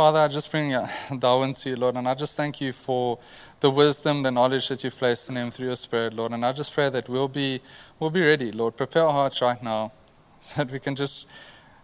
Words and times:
Father, 0.00 0.20
I 0.20 0.28
just 0.28 0.50
bring 0.50 0.74
Darwin 1.18 1.52
to 1.52 1.68
you, 1.68 1.76
Lord, 1.76 1.94
and 1.94 2.08
I 2.08 2.14
just 2.14 2.34
thank 2.34 2.58
you 2.58 2.72
for 2.72 3.18
the 3.60 3.70
wisdom, 3.70 4.22
the 4.22 4.30
knowledge 4.30 4.66
that 4.68 4.82
you've 4.82 4.96
placed 4.96 5.28
in 5.28 5.36
him 5.36 5.50
through 5.50 5.66
your 5.66 5.76
Spirit, 5.76 6.14
Lord. 6.14 6.32
And 6.32 6.42
I 6.42 6.52
just 6.52 6.72
pray 6.72 6.88
that 6.88 7.06
we'll 7.06 7.28
be, 7.28 7.60
we'll 7.98 8.08
be 8.08 8.22
ready, 8.22 8.50
Lord. 8.50 8.78
Prepare 8.78 9.02
our 9.02 9.12
hearts 9.12 9.42
right 9.42 9.62
now 9.62 9.92
so 10.40 10.64
that 10.64 10.72
we 10.72 10.78
can 10.78 10.96
just, 10.96 11.28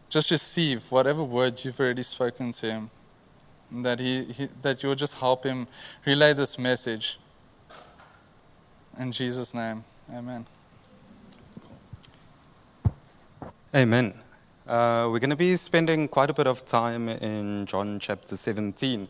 just 0.09 0.31
receive 0.31 0.91
whatever 0.91 1.23
word 1.23 1.63
you've 1.63 1.79
already 1.79 2.03
spoken 2.03 2.53
to 2.53 2.67
him. 2.67 2.91
That, 3.71 4.01
he, 4.01 4.25
he 4.25 4.49
that 4.63 4.83
you'll 4.83 4.95
just 4.95 5.17
help 5.19 5.45
him 5.45 5.69
relay 6.07 6.33
this 6.33 6.59
message. 6.59 7.19
In 8.99 9.13
Jesus' 9.13 9.53
name, 9.53 9.85
amen. 10.11 10.47
Amen. 13.75 14.15
Uh, 14.67 15.07
we're 15.13 15.21
going 15.21 15.31
to 15.31 15.37
be 15.37 15.55
spending 15.55 16.09
quite 16.09 16.29
a 16.29 16.35
bit 16.35 16.49
of 16.49 16.67
time 16.67 17.09
in 17.09 17.67
John 17.67 18.01
chapter 18.01 18.37
17. 18.37 19.07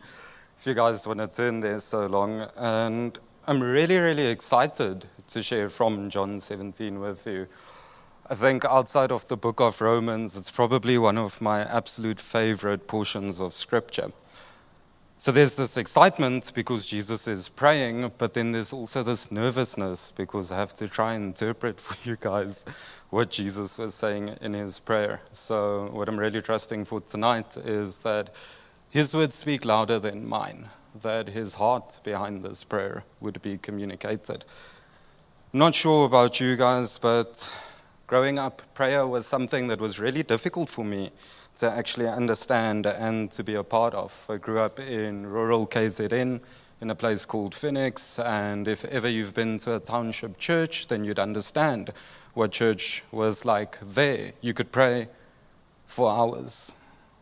If 0.55 0.67
you 0.67 0.75
guys 0.75 1.07
want 1.07 1.19
to 1.19 1.27
turn 1.27 1.61
there 1.61 1.79
so 1.79 2.05
long. 2.05 2.47
And 2.55 3.17
I'm 3.47 3.63
really, 3.63 3.97
really 3.97 4.27
excited 4.27 5.07
to 5.29 5.41
share 5.41 5.69
from 5.69 6.11
John 6.11 6.41
17 6.41 6.99
with 6.99 7.25
you. 7.25 7.47
I 8.29 8.35
think 8.35 8.65
outside 8.65 9.11
of 9.11 9.27
the 9.29 9.37
book 9.37 9.59
of 9.59 9.81
Romans, 9.81 10.37
it's 10.37 10.51
probably 10.51 10.99
one 10.99 11.17
of 11.17 11.41
my 11.41 11.61
absolute 11.61 12.19
favorite 12.19 12.87
portions 12.87 13.39
of 13.41 13.55
scripture. 13.55 14.11
So 15.19 15.31
there's 15.31 15.55
this 15.55 15.77
excitement 15.77 16.51
because 16.53 16.85
Jesus 16.85 17.27
is 17.27 17.49
praying, 17.49 18.11
but 18.19 18.35
then 18.35 18.51
there's 18.51 18.71
also 18.71 19.01
this 19.01 19.31
nervousness 19.31 20.13
because 20.15 20.51
I 20.51 20.57
have 20.57 20.75
to 20.75 20.87
try 20.87 21.15
and 21.15 21.25
interpret 21.25 21.81
for 21.81 21.97
you 22.07 22.17
guys 22.17 22.65
what 23.09 23.31
Jesus 23.31 23.79
was 23.79 23.95
saying 23.95 24.37
in 24.41 24.53
his 24.53 24.77
prayer. 24.77 25.21
So, 25.31 25.89
what 25.91 26.07
I'm 26.07 26.19
really 26.19 26.39
trusting 26.39 26.85
for 26.85 27.01
tonight 27.01 27.57
is 27.57 27.97
that 27.99 28.29
his 28.91 29.15
words 29.15 29.35
speak 29.35 29.65
louder 29.65 29.97
than 29.97 30.27
mine, 30.27 30.69
that 31.01 31.29
his 31.29 31.55
heart 31.55 31.99
behind 32.03 32.43
this 32.43 32.63
prayer 32.63 33.03
would 33.19 33.41
be 33.41 33.57
communicated. 33.57 34.45
I'm 35.51 35.59
not 35.59 35.73
sure 35.73 36.05
about 36.05 36.39
you 36.39 36.55
guys, 36.55 36.99
but 36.99 37.55
growing 38.05 38.37
up, 38.37 38.61
prayer 38.75 39.07
was 39.07 39.25
something 39.25 39.67
that 39.69 39.81
was 39.81 39.99
really 39.99 40.21
difficult 40.21 40.69
for 40.69 40.85
me 40.85 41.11
to 41.57 41.71
actually 41.71 42.07
understand 42.07 42.85
and 42.85 43.31
to 43.31 43.43
be 43.43 43.55
a 43.55 43.63
part 43.63 43.93
of. 43.93 44.25
I 44.29 44.37
grew 44.37 44.59
up 44.59 44.79
in 44.79 45.25
rural 45.25 45.65
KZN 45.67 46.39
in 46.79 46.89
a 46.89 46.95
place 46.95 47.25
called 47.25 47.55
Phoenix, 47.55 48.19
and 48.19 48.67
if 48.67 48.85
ever 48.85 49.09
you've 49.09 49.33
been 49.33 49.57
to 49.59 49.75
a 49.75 49.79
township 49.79 50.37
church, 50.37 50.87
then 50.87 51.03
you'd 51.03 51.19
understand 51.19 51.91
what 52.35 52.51
church 52.51 53.03
was 53.11 53.45
like 53.45 53.79
there. 53.81 54.33
You 54.41 54.53
could 54.53 54.71
pray 54.71 55.07
for 55.87 56.11
hours, 56.11 56.75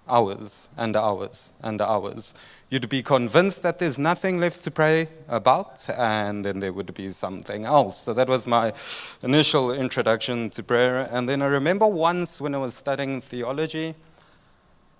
hours 0.09 0.69
and 0.75 0.97
hours 0.97 1.53
and 1.63 1.79
hours. 1.81 2.33
You'd 2.69 2.89
be 2.89 3.01
convinced 3.01 3.61
that 3.61 3.79
there's 3.79 3.97
nothing 3.97 4.39
left 4.39 4.59
to 4.61 4.71
pray 4.71 5.07
about, 5.29 5.89
and 5.89 6.43
then 6.43 6.59
there 6.59 6.73
would 6.73 6.93
be 6.93 7.09
something 7.09 7.63
else. 7.63 8.01
So 8.01 8.13
that 8.13 8.27
was 8.27 8.45
my 8.45 8.73
initial 9.23 9.71
introduction 9.71 10.49
to 10.49 10.63
prayer. 10.63 11.07
And 11.09 11.29
then 11.29 11.41
I 11.41 11.45
remember 11.45 11.87
once 11.87 12.41
when 12.41 12.53
I 12.53 12.57
was 12.57 12.73
studying 12.73 13.21
theology, 13.21 13.95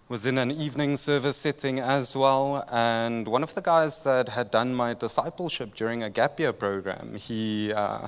was 0.08 0.26
in 0.26 0.38
an 0.38 0.52
evening 0.52 0.98
service 0.98 1.36
setting 1.36 1.80
as 1.80 2.16
well, 2.16 2.64
and 2.72 3.28
one 3.28 3.42
of 3.42 3.56
the 3.56 3.62
guys 3.62 4.02
that 4.02 4.30
had 4.30 4.52
done 4.52 4.76
my 4.76 4.94
discipleship 4.94 5.74
during 5.74 6.04
a 6.04 6.10
gap 6.10 6.40
year 6.40 6.54
program, 6.54 7.16
he. 7.16 7.74
Uh, 7.74 8.08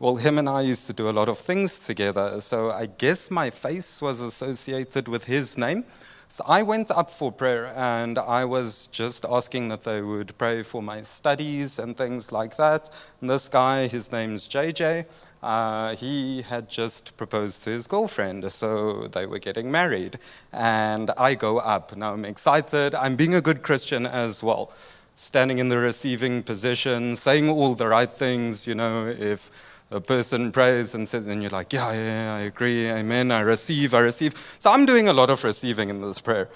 well, 0.00 0.14
him 0.14 0.38
and 0.38 0.48
I 0.48 0.60
used 0.60 0.86
to 0.86 0.92
do 0.92 1.08
a 1.08 1.10
lot 1.10 1.28
of 1.28 1.38
things 1.38 1.80
together, 1.80 2.40
so 2.40 2.70
I 2.70 2.86
guess 2.86 3.32
my 3.32 3.50
face 3.50 4.00
was 4.00 4.20
associated 4.20 5.08
with 5.08 5.24
his 5.24 5.58
name. 5.58 5.84
So 6.30 6.44
I 6.46 6.62
went 6.62 6.90
up 6.90 7.10
for 7.10 7.32
prayer 7.32 7.72
and 7.74 8.18
I 8.18 8.44
was 8.44 8.88
just 8.88 9.24
asking 9.24 9.68
that 9.68 9.84
they 9.84 10.02
would 10.02 10.36
pray 10.36 10.62
for 10.62 10.82
my 10.82 11.00
studies 11.00 11.78
and 11.78 11.96
things 11.96 12.30
like 12.30 12.58
that. 12.58 12.90
And 13.22 13.30
this 13.30 13.48
guy, 13.48 13.88
his 13.88 14.12
name's 14.12 14.46
JJ, 14.46 15.06
uh, 15.42 15.96
he 15.96 16.42
had 16.42 16.68
just 16.68 17.16
proposed 17.16 17.62
to 17.62 17.70
his 17.70 17.86
girlfriend, 17.86 18.52
so 18.52 19.08
they 19.08 19.24
were 19.24 19.38
getting 19.38 19.70
married. 19.70 20.18
And 20.52 21.10
I 21.16 21.34
go 21.34 21.60
up. 21.60 21.96
Now 21.96 22.12
I'm 22.12 22.26
excited. 22.26 22.94
I'm 22.94 23.16
being 23.16 23.34
a 23.34 23.40
good 23.40 23.62
Christian 23.62 24.04
as 24.04 24.42
well. 24.42 24.70
Standing 25.14 25.58
in 25.58 25.70
the 25.70 25.78
receiving 25.78 26.42
position, 26.42 27.16
saying 27.16 27.48
all 27.48 27.74
the 27.74 27.88
right 27.88 28.12
things, 28.12 28.66
you 28.66 28.74
know, 28.74 29.06
if 29.06 29.50
a 29.90 30.00
person 30.00 30.52
prays 30.52 30.94
and 30.94 31.08
says, 31.08 31.26
and 31.26 31.42
you're 31.42 31.50
like, 31.50 31.72
yeah, 31.72 31.92
yeah, 31.92 32.34
I 32.34 32.40
agree, 32.40 32.90
amen, 32.90 33.30
I 33.30 33.40
receive, 33.40 33.94
I 33.94 34.00
receive. 34.00 34.34
So 34.58 34.70
I'm 34.70 34.84
doing 34.84 35.08
a 35.08 35.12
lot 35.12 35.30
of 35.30 35.42
receiving 35.44 35.88
in 35.88 36.02
this 36.02 36.20
prayer. 36.20 36.48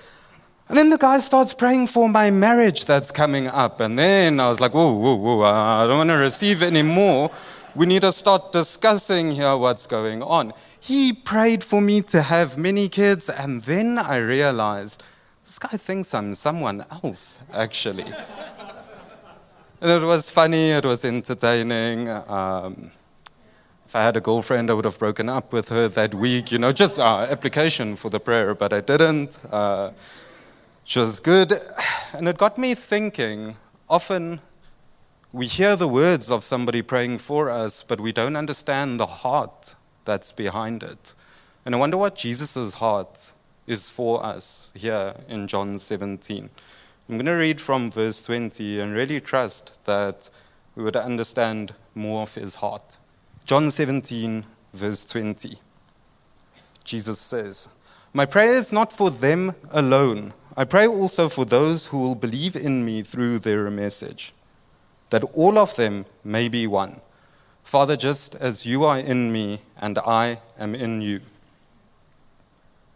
And 0.68 0.76
then 0.76 0.90
the 0.90 0.98
guy 0.98 1.18
starts 1.18 1.54
praying 1.54 1.88
for 1.88 2.08
my 2.08 2.30
marriage 2.30 2.84
that's 2.84 3.10
coming 3.10 3.46
up. 3.46 3.80
And 3.80 3.98
then 3.98 4.38
I 4.38 4.48
was 4.48 4.60
like, 4.60 4.74
whoa, 4.74 4.92
whoa, 4.92 5.14
whoa, 5.14 5.40
I 5.42 5.86
don't 5.86 5.98
want 5.98 6.10
to 6.10 6.16
receive 6.16 6.62
anymore. 6.62 7.30
We 7.74 7.86
need 7.86 8.02
to 8.02 8.12
start 8.12 8.52
discussing 8.52 9.30
here 9.30 9.56
what's 9.56 9.86
going 9.86 10.22
on. 10.22 10.52
He 10.78 11.12
prayed 11.12 11.64
for 11.64 11.80
me 11.80 12.02
to 12.02 12.22
have 12.22 12.58
many 12.58 12.88
kids, 12.88 13.30
and 13.30 13.62
then 13.62 13.98
I 13.98 14.16
realized 14.16 15.02
this 15.44 15.58
guy 15.58 15.76
thinks 15.78 16.12
I'm 16.12 16.34
someone 16.34 16.84
else, 16.90 17.40
actually. 17.52 18.04
and 19.80 19.90
it 19.90 20.02
was 20.02 20.28
funny, 20.28 20.70
it 20.70 20.84
was 20.84 21.04
entertaining. 21.04 22.08
Um, 22.08 22.90
if 23.92 23.96
I 23.96 24.04
had 24.04 24.16
a 24.16 24.22
girlfriend, 24.22 24.70
I 24.70 24.72
would 24.72 24.86
have 24.86 24.98
broken 24.98 25.28
up 25.28 25.52
with 25.52 25.68
her 25.68 25.86
that 25.86 26.14
week, 26.14 26.50
you 26.50 26.56
know, 26.58 26.72
just 26.72 26.98
uh, 26.98 27.26
application 27.28 27.94
for 27.94 28.08
the 28.08 28.18
prayer, 28.18 28.54
but 28.54 28.72
I 28.72 28.80
didn't. 28.80 29.38
Uh, 29.52 29.90
which 30.82 30.96
was 30.96 31.20
good. 31.20 31.52
And 32.14 32.26
it 32.26 32.38
got 32.38 32.56
me 32.56 32.74
thinking 32.74 33.56
often 33.90 34.40
we 35.30 35.46
hear 35.46 35.76
the 35.76 35.88
words 35.88 36.30
of 36.30 36.42
somebody 36.42 36.80
praying 36.80 37.18
for 37.18 37.50
us, 37.50 37.82
but 37.82 38.00
we 38.00 38.12
don't 38.12 38.34
understand 38.34 38.98
the 38.98 39.04
heart 39.04 39.74
that's 40.06 40.32
behind 40.32 40.82
it. 40.82 41.12
And 41.66 41.74
I 41.74 41.78
wonder 41.78 41.98
what 41.98 42.14
Jesus' 42.16 42.72
heart 42.72 43.34
is 43.66 43.90
for 43.90 44.24
us 44.24 44.72
here 44.74 45.16
in 45.28 45.48
John 45.48 45.78
17. 45.78 46.48
I'm 47.10 47.16
going 47.16 47.26
to 47.26 47.32
read 47.32 47.60
from 47.60 47.90
verse 47.90 48.22
20 48.22 48.80
and 48.80 48.94
really 48.94 49.20
trust 49.20 49.84
that 49.84 50.30
we 50.74 50.82
would 50.82 50.96
understand 50.96 51.74
more 51.94 52.22
of 52.22 52.34
his 52.34 52.54
heart. 52.54 52.96
John 53.44 53.72
17, 53.72 54.44
verse 54.72 55.04
20. 55.04 55.58
Jesus 56.84 57.18
says, 57.18 57.68
My 58.12 58.24
prayer 58.24 58.54
is 58.54 58.72
not 58.72 58.92
for 58.92 59.10
them 59.10 59.56
alone. 59.72 60.32
I 60.56 60.64
pray 60.64 60.86
also 60.86 61.28
for 61.28 61.44
those 61.44 61.88
who 61.88 61.98
will 61.98 62.14
believe 62.14 62.54
in 62.54 62.84
me 62.84 63.02
through 63.02 63.40
their 63.40 63.68
message, 63.68 64.32
that 65.10 65.24
all 65.34 65.58
of 65.58 65.74
them 65.74 66.06
may 66.22 66.48
be 66.48 66.68
one. 66.68 67.00
Father, 67.64 67.96
just 67.96 68.36
as 68.36 68.64
you 68.64 68.84
are 68.84 68.98
in 68.98 69.32
me 69.32 69.62
and 69.76 69.98
I 69.98 70.40
am 70.56 70.76
in 70.76 71.00
you. 71.00 71.20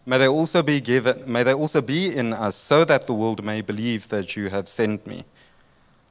May 0.06 0.18
they 0.18 0.28
also 0.28 0.62
be 0.62 0.80
given, 0.80 1.24
may 1.26 1.42
they 1.42 1.54
also 1.54 1.82
be 1.82 2.14
in 2.14 2.32
us, 2.32 2.54
so 2.54 2.84
that 2.84 3.08
the 3.08 3.14
world 3.14 3.44
may 3.44 3.62
believe 3.62 4.08
that 4.10 4.36
you 4.36 4.50
have 4.50 4.68
sent 4.68 5.08
me. 5.08 5.24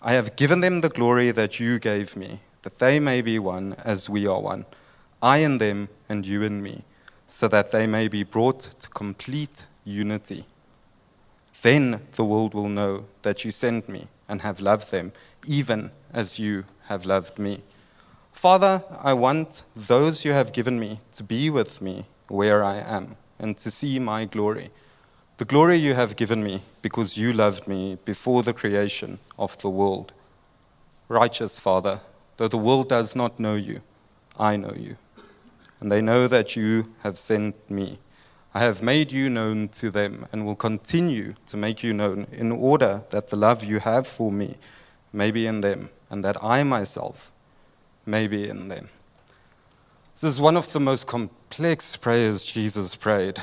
I 0.01 0.11
have 0.11 0.35
given 0.35 0.59
them 0.59 0.81
the 0.81 0.89
glory 0.89 1.31
that 1.31 1.61
you 1.61 1.79
gave 1.79 2.17
me 2.17 2.41
that 2.65 2.79
they 2.79 2.99
may 2.99 3.21
be 3.21 3.37
one 3.37 3.75
as 3.85 4.09
we 4.09 4.25
are 4.25 4.41
one, 4.41 4.65
I 5.21 5.37
in 5.37 5.59
them 5.59 5.87
and 6.09 6.25
you 6.25 6.41
in 6.41 6.63
me, 6.63 6.83
so 7.27 7.47
that 7.47 7.69
they 7.69 7.85
may 7.85 8.07
be 8.07 8.23
brought 8.23 8.59
to 8.59 8.89
complete 8.89 9.67
unity. 9.83 10.45
Then 11.61 12.01
the 12.13 12.25
world 12.25 12.55
will 12.55 12.67
know 12.67 13.05
that 13.21 13.45
you 13.45 13.51
sent 13.51 13.87
me 13.87 14.07
and 14.27 14.41
have 14.41 14.59
loved 14.59 14.89
them, 14.89 15.11
even 15.45 15.91
as 16.11 16.39
you 16.39 16.65
have 16.87 17.05
loved 17.05 17.37
me. 17.37 17.61
Father, 18.33 18.83
I 18.99 19.13
want 19.13 19.61
those 19.75 20.25
you 20.25 20.31
have 20.31 20.51
given 20.51 20.79
me 20.79 21.01
to 21.13 21.23
be 21.23 21.51
with 21.51 21.83
me 21.83 22.05
where 22.29 22.63
I 22.63 22.77
am 22.77 23.15
and 23.37 23.55
to 23.57 23.69
see 23.69 23.99
my 23.99 24.25
glory. 24.25 24.71
The 25.37 25.45
glory 25.45 25.75
you 25.75 25.93
have 25.93 26.15
given 26.15 26.43
me 26.43 26.63
because 26.81 27.15
you 27.15 27.31
loved 27.31 27.67
me 27.67 27.99
before 28.05 28.41
the 28.41 28.53
creation 28.53 29.19
of 29.37 29.55
the 29.59 29.69
world. 29.69 30.13
Righteous 31.09 31.59
Father, 31.59 32.01
Though 32.37 32.47
the 32.47 32.57
world 32.57 32.89
does 32.89 33.15
not 33.15 33.39
know 33.39 33.55
you, 33.55 33.81
I 34.37 34.55
know 34.57 34.73
you. 34.75 34.97
And 35.79 35.91
they 35.91 36.01
know 36.01 36.27
that 36.27 36.55
you 36.55 36.93
have 37.03 37.17
sent 37.17 37.69
me. 37.69 37.99
I 38.53 38.59
have 38.59 38.81
made 38.81 39.11
you 39.11 39.29
known 39.29 39.67
to 39.69 39.89
them 39.89 40.27
and 40.31 40.45
will 40.45 40.55
continue 40.55 41.35
to 41.47 41.57
make 41.57 41.83
you 41.83 41.93
known 41.93 42.27
in 42.31 42.51
order 42.51 43.03
that 43.09 43.29
the 43.29 43.35
love 43.35 43.63
you 43.63 43.79
have 43.79 44.07
for 44.07 44.31
me 44.31 44.55
may 45.11 45.31
be 45.31 45.45
in 45.45 45.61
them 45.61 45.89
and 46.09 46.23
that 46.23 46.41
I 46.41 46.63
myself 46.63 47.31
may 48.05 48.27
be 48.27 48.47
in 48.47 48.69
them. 48.69 48.89
This 50.13 50.23
is 50.23 50.39
one 50.39 50.55
of 50.55 50.71
the 50.71 50.79
most 50.79 51.07
complex 51.07 51.97
prayers 51.97 52.43
Jesus 52.43 52.95
prayed 52.95 53.41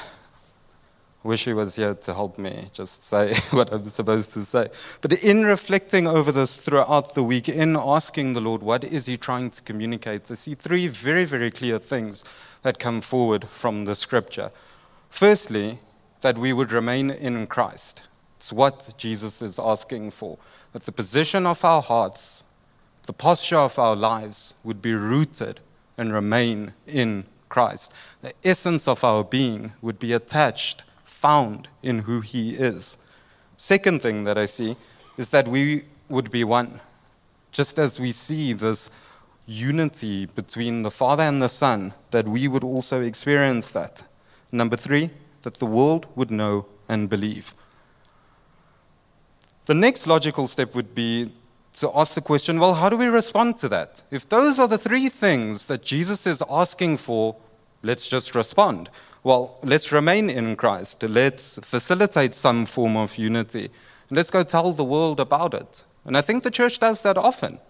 wish 1.24 1.44
he 1.44 1.52
was 1.52 1.76
here 1.76 1.94
to 1.94 2.14
help 2.14 2.38
me 2.38 2.70
just 2.72 3.04
say 3.04 3.34
what 3.50 3.72
I'm 3.72 3.84
supposed 3.86 4.32
to 4.34 4.44
say. 4.44 4.68
But 5.00 5.12
in 5.12 5.44
reflecting 5.44 6.06
over 6.06 6.32
this 6.32 6.56
throughout 6.56 7.14
the 7.14 7.22
week, 7.22 7.48
in 7.48 7.76
asking 7.76 8.32
the 8.32 8.40
Lord, 8.40 8.62
what 8.62 8.84
is 8.84 9.06
he 9.06 9.16
trying 9.16 9.50
to 9.50 9.62
communicate, 9.62 10.30
I 10.30 10.34
see 10.34 10.54
three 10.54 10.88
very, 10.88 11.24
very 11.24 11.50
clear 11.50 11.78
things 11.78 12.24
that 12.62 12.78
come 12.78 13.00
forward 13.00 13.48
from 13.48 13.84
the 13.84 13.94
scripture. 13.94 14.50
Firstly, 15.10 15.80
that 16.22 16.38
we 16.38 16.52
would 16.52 16.72
remain 16.72 17.10
in 17.10 17.46
Christ, 17.46 18.02
It's 18.38 18.52
what 18.52 18.94
Jesus 18.96 19.42
is 19.42 19.58
asking 19.58 20.12
for. 20.12 20.38
That 20.72 20.84
the 20.84 20.92
position 20.92 21.46
of 21.46 21.64
our 21.64 21.82
hearts, 21.82 22.44
the 23.06 23.12
posture 23.12 23.58
of 23.58 23.78
our 23.78 23.94
lives 23.94 24.54
would 24.64 24.80
be 24.80 24.94
rooted 24.94 25.60
and 25.98 26.12
remain 26.12 26.72
in 26.86 27.26
Christ. 27.48 27.92
The 28.22 28.32
essence 28.42 28.88
of 28.88 29.04
our 29.04 29.22
being 29.22 29.72
would 29.82 29.98
be 29.98 30.12
attached, 30.12 30.82
found 31.22 31.68
in 31.82 32.00
who 32.00 32.20
He 32.20 32.54
is. 32.70 32.98
Second 33.56 34.02
thing 34.02 34.24
that 34.24 34.36
I 34.36 34.46
see 34.46 34.76
is 35.16 35.28
that 35.28 35.46
we 35.46 35.84
would 36.08 36.30
be 36.30 36.42
one. 36.42 36.80
Just 37.52 37.78
as 37.78 38.00
we 38.00 38.10
see 38.10 38.52
this 38.52 38.90
unity 39.46 40.26
between 40.26 40.82
the 40.82 40.90
Father 40.90 41.22
and 41.22 41.40
the 41.40 41.48
Son, 41.48 41.94
that 42.10 42.26
we 42.26 42.48
would 42.48 42.64
also 42.64 43.00
experience 43.00 43.70
that. 43.70 44.04
Number 44.50 44.76
three, 44.76 45.10
that 45.42 45.54
the 45.54 45.66
world 45.66 46.06
would 46.16 46.30
know 46.30 46.66
and 46.88 47.08
believe. 47.08 47.54
The 49.66 49.74
next 49.74 50.08
logical 50.08 50.48
step 50.48 50.74
would 50.74 50.92
be 50.92 51.32
to 51.74 51.90
ask 51.94 52.14
the 52.14 52.20
question 52.20 52.58
well, 52.58 52.74
how 52.74 52.88
do 52.88 52.96
we 52.96 53.06
respond 53.06 53.56
to 53.58 53.68
that? 53.68 54.02
If 54.10 54.28
those 54.28 54.58
are 54.58 54.68
the 54.68 54.84
three 54.86 55.08
things 55.08 55.66
that 55.68 55.82
Jesus 55.82 56.26
is 56.26 56.42
asking 56.50 56.96
for, 56.96 57.36
let's 57.82 58.08
just 58.08 58.34
respond. 58.34 58.90
Well, 59.24 59.58
let's 59.62 59.92
remain 59.92 60.28
in 60.28 60.56
Christ. 60.56 61.02
Let's 61.02 61.58
facilitate 61.62 62.34
some 62.34 62.66
form 62.66 62.96
of 62.96 63.16
unity. 63.16 63.70
And 64.08 64.16
let's 64.16 64.30
go 64.30 64.42
tell 64.42 64.72
the 64.72 64.84
world 64.84 65.20
about 65.20 65.54
it. 65.54 65.84
And 66.04 66.16
I 66.16 66.22
think 66.22 66.42
the 66.42 66.50
church 66.50 66.80
does 66.80 67.02
that 67.02 67.16
often. 67.16 67.60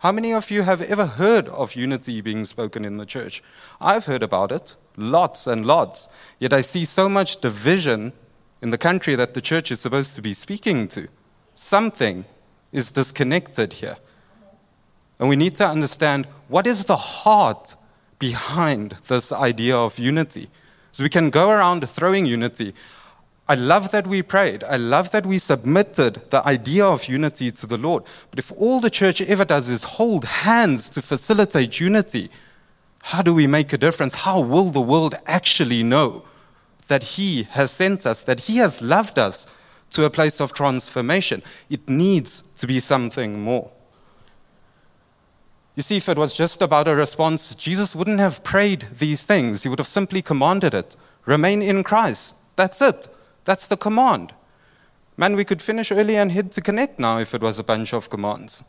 How 0.00 0.12
many 0.12 0.32
of 0.32 0.50
you 0.50 0.62
have 0.62 0.80
ever 0.82 1.06
heard 1.06 1.48
of 1.48 1.74
unity 1.74 2.20
being 2.20 2.44
spoken 2.44 2.84
in 2.84 2.96
the 2.96 3.06
church? 3.06 3.42
I've 3.80 4.06
heard 4.06 4.22
about 4.22 4.52
it, 4.52 4.76
lots 4.96 5.46
and 5.46 5.66
lots. 5.66 6.08
Yet 6.38 6.52
I 6.52 6.62
see 6.62 6.84
so 6.84 7.08
much 7.08 7.40
division 7.40 8.12
in 8.62 8.70
the 8.70 8.78
country 8.78 9.14
that 9.16 9.34
the 9.34 9.40
church 9.40 9.70
is 9.70 9.80
supposed 9.80 10.14
to 10.14 10.22
be 10.22 10.32
speaking 10.32 10.88
to. 10.88 11.08
Something 11.54 12.24
is 12.72 12.90
disconnected 12.90 13.74
here. 13.74 13.96
And 15.18 15.28
we 15.28 15.36
need 15.36 15.56
to 15.56 15.66
understand 15.66 16.26
what 16.48 16.66
is 16.66 16.84
the 16.84 16.96
heart 16.96 17.76
behind 18.18 18.96
this 19.08 19.32
idea 19.32 19.76
of 19.76 19.98
unity. 19.98 20.48
So 20.96 21.02
we 21.02 21.10
can 21.10 21.28
go 21.28 21.50
around 21.50 21.86
throwing 21.86 22.24
unity. 22.24 22.72
I 23.46 23.54
love 23.54 23.90
that 23.90 24.06
we 24.06 24.22
prayed. 24.22 24.64
I 24.64 24.78
love 24.78 25.10
that 25.10 25.26
we 25.26 25.36
submitted 25.36 26.22
the 26.30 26.42
idea 26.48 26.86
of 26.86 27.04
unity 27.04 27.50
to 27.50 27.66
the 27.66 27.76
Lord. 27.76 28.04
But 28.30 28.38
if 28.38 28.50
all 28.52 28.80
the 28.80 28.88
church 28.88 29.20
ever 29.20 29.44
does 29.44 29.68
is 29.68 29.84
hold 29.84 30.24
hands 30.24 30.88
to 30.88 31.02
facilitate 31.02 31.80
unity, 31.80 32.30
how 33.02 33.20
do 33.20 33.34
we 33.34 33.46
make 33.46 33.74
a 33.74 33.76
difference? 33.76 34.14
How 34.14 34.40
will 34.40 34.70
the 34.70 34.80
world 34.80 35.16
actually 35.26 35.82
know 35.82 36.24
that 36.88 37.02
He 37.02 37.42
has 37.42 37.70
sent 37.70 38.06
us, 38.06 38.22
that 38.22 38.40
He 38.40 38.56
has 38.56 38.80
loved 38.80 39.18
us 39.18 39.46
to 39.90 40.04
a 40.04 40.10
place 40.10 40.40
of 40.40 40.54
transformation? 40.54 41.42
It 41.68 41.86
needs 41.90 42.42
to 42.56 42.66
be 42.66 42.80
something 42.80 43.38
more. 43.38 43.70
You 45.76 45.82
see, 45.82 45.98
if 45.98 46.08
it 46.08 46.18
was 46.18 46.32
just 46.32 46.62
about 46.62 46.88
a 46.88 46.96
response, 46.96 47.54
Jesus 47.54 47.94
wouldn't 47.94 48.18
have 48.18 48.42
prayed 48.42 48.86
these 48.98 49.22
things. 49.22 49.62
He 49.62 49.68
would 49.68 49.78
have 49.78 49.86
simply 49.86 50.22
commanded 50.22 50.74
it 50.74 50.96
remain 51.26 51.60
in 51.60 51.84
Christ. 51.84 52.34
That's 52.54 52.80
it. 52.80 53.08
That's 53.44 53.66
the 53.66 53.76
command. 53.76 54.32
Man, 55.16 55.36
we 55.36 55.44
could 55.44 55.60
finish 55.60 55.92
early 55.92 56.16
and 56.16 56.32
head 56.32 56.52
to 56.52 56.60
Connect 56.60 56.98
now 56.98 57.18
if 57.18 57.34
it 57.34 57.42
was 57.42 57.58
a 57.58 57.64
bunch 57.64 57.92
of 57.92 58.08
commands. 58.08 58.62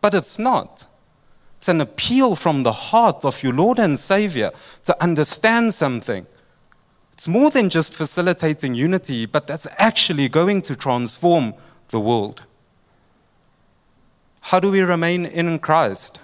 But 0.00 0.14
it's 0.14 0.38
not. 0.38 0.86
It's 1.58 1.68
an 1.68 1.80
appeal 1.80 2.36
from 2.36 2.62
the 2.62 2.72
heart 2.72 3.24
of 3.24 3.42
your 3.42 3.52
Lord 3.52 3.78
and 3.78 3.98
Savior 3.98 4.50
to 4.84 5.02
understand 5.02 5.74
something. 5.74 6.26
It's 7.12 7.28
more 7.28 7.50
than 7.50 7.68
just 7.68 7.94
facilitating 7.94 8.74
unity, 8.74 9.26
but 9.26 9.46
that's 9.46 9.66
actually 9.76 10.28
going 10.28 10.62
to 10.62 10.74
transform 10.74 11.54
the 11.88 12.00
world. 12.00 12.42
How 14.40 14.58
do 14.58 14.70
we 14.70 14.80
remain 14.80 15.26
in 15.26 15.58
Christ? 15.58 16.18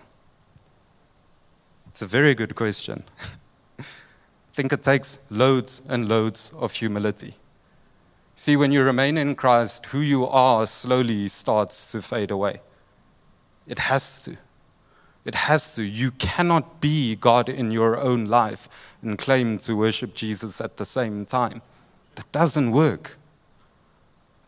It's 1.96 2.02
a 2.02 2.06
very 2.06 2.34
good 2.34 2.54
question. 2.54 3.04
I 3.78 3.84
think 4.52 4.70
it 4.70 4.82
takes 4.82 5.18
loads 5.30 5.80
and 5.88 6.06
loads 6.06 6.52
of 6.54 6.74
humility. 6.74 7.36
See, 8.34 8.54
when 8.54 8.70
you 8.70 8.82
remain 8.82 9.16
in 9.16 9.34
Christ, 9.34 9.86
who 9.86 10.00
you 10.00 10.26
are 10.26 10.66
slowly 10.66 11.28
starts 11.28 11.90
to 11.92 12.02
fade 12.02 12.30
away. 12.30 12.60
It 13.66 13.78
has 13.78 14.20
to. 14.24 14.36
It 15.24 15.36
has 15.36 15.74
to. 15.76 15.84
You 15.84 16.10
cannot 16.10 16.82
be 16.82 17.16
God 17.16 17.48
in 17.48 17.70
your 17.70 17.98
own 17.98 18.26
life 18.26 18.68
and 19.00 19.16
claim 19.16 19.56
to 19.60 19.74
worship 19.74 20.12
Jesus 20.12 20.60
at 20.60 20.76
the 20.76 20.84
same 20.84 21.24
time. 21.24 21.62
That 22.16 22.30
doesn't 22.30 22.72
work. 22.72 23.16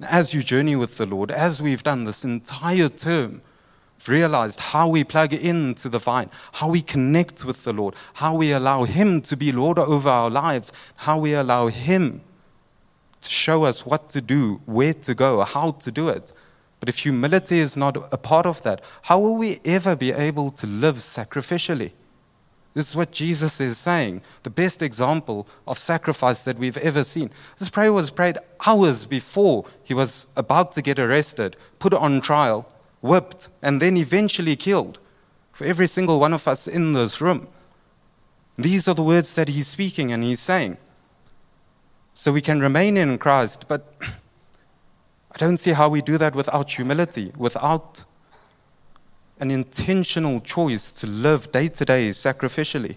As 0.03 0.35
you 0.35 0.43
journey 0.43 0.77
with 0.77 0.99
the 0.99 1.07
Lord, 1.07 1.31
as 1.31 1.63
we've 1.63 1.83
done 1.83 2.05
this 2.05 2.25
entire 2.25 2.91
term, 2.91 3.41
realized 4.07 4.61
how 4.61 4.87
we 4.87 5.03
plug 5.03 5.33
into 5.33 5.89
the 5.89 5.99
vine, 5.99 6.31
how 6.53 6.69
we 6.69 6.83
connect 6.83 7.45
with 7.45 7.65
the 7.65 7.73
Lord, 7.73 7.95
how 8.15 8.35
we 8.35 8.53
allow 8.53 8.85
Him 8.85 9.21
to 9.23 9.37
be 9.37 9.51
Lord 9.51 9.79
over 9.79 10.09
our 10.09 10.31
lives, 10.31 10.73
how 10.97 11.19
we 11.19 11.35
allow 11.35 11.67
Him 11.67 12.21
to 13.21 13.29
show 13.29 13.65
us 13.65 13.85
what 13.85 14.09
to 14.11 14.21
do, 14.21 14.61
where 14.67 14.95
to 14.95 15.15
go, 15.15 15.43
how 15.43 15.73
to 15.73 15.91
do 15.91 16.09
it. 16.09 16.33
But 16.81 16.89
if 16.89 17.01
humility 17.01 17.59
is 17.59 17.77
not 17.77 17.97
a 18.13 18.19
part 18.19 18.47
of 18.47 18.63
that, 18.63 18.83
how 19.03 19.19
will 19.19 19.37
we 19.37 19.59
ever 19.65 19.97
be 19.97 20.13
able 20.13 20.51
to 20.53 20.67
live 20.67 20.97
sacrificially? 20.97 21.93
This 22.75 22.91
is 22.91 22.95
what 22.95 23.11
Jesus 23.11 23.61
is 23.61 23.77
saying, 23.77 24.23
the 24.45 24.51
best 24.51 24.83
example 24.83 25.49
of 25.67 25.79
sacrifice 25.79 26.45
that 26.45 26.59
we've 26.59 26.77
ever 26.77 27.03
seen. 27.03 27.31
This 27.59 27.71
prayer 27.71 27.93
was 27.93 28.11
prayed 28.11 28.39
hours 28.65 29.05
before 29.05 29.65
he 29.83 29.95
was 29.95 30.29
about 30.37 30.73
to 30.73 30.83
get 30.83 31.01
arrested, 31.01 31.57
put 31.81 31.93
on 31.93 32.21
trial, 32.21 32.73
whipped, 33.01 33.49
and 33.63 33.81
then 33.81 33.97
eventually 33.97 34.57
killed 34.57 34.99
for 35.53 35.65
every 35.65 35.87
single 35.87 36.21
one 36.21 36.33
of 36.33 36.47
us 36.49 36.67
in 36.67 36.93
this 36.93 37.21
room. 37.21 37.49
These 38.57 38.89
are 38.89 38.95
the 38.95 39.03
words 39.03 39.35
that 39.35 39.49
he's 39.49 39.69
speaking 39.69 40.13
and 40.13 40.25
he's 40.25 40.41
saying 40.41 40.79
so 42.19 42.33
we 42.33 42.41
can 42.41 42.59
remain 42.59 42.97
in 42.97 43.17
Christ. 43.17 43.67
But 43.69 43.95
I 44.03 45.37
don't 45.37 45.57
see 45.57 45.71
how 45.71 45.89
we 45.89 46.03
do 46.03 46.19
that 46.19 46.35
without 46.35 46.69
humility, 46.73 47.31
without 47.37 48.05
an 49.39 49.53
intentional 49.53 50.41
choice 50.41 50.91
to 50.91 51.07
live 51.07 51.53
day 51.53 51.69
to 51.69 51.85
day 51.85 52.09
sacrificially. 52.09 52.97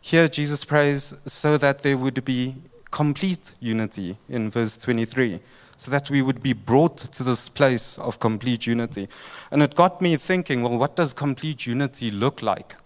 Here, 0.00 0.26
Jesus 0.26 0.64
prays 0.64 1.14
so 1.24 1.56
that 1.58 1.84
there 1.84 1.96
would 1.96 2.24
be 2.24 2.56
complete 2.90 3.54
unity 3.60 4.16
in 4.28 4.50
verse 4.50 4.76
23, 4.78 5.38
so 5.82 5.90
that 5.90 6.08
we 6.10 6.22
would 6.22 6.40
be 6.40 6.52
brought 6.52 6.96
to 6.96 7.24
this 7.24 7.48
place 7.48 7.98
of 7.98 8.20
complete 8.20 8.68
unity. 8.68 9.08
And 9.50 9.64
it 9.64 9.74
got 9.74 10.00
me 10.00 10.16
thinking 10.16 10.62
well, 10.62 10.78
what 10.78 10.94
does 10.94 11.12
complete 11.12 11.66
unity 11.66 12.08
look 12.08 12.40
like? 12.40 12.76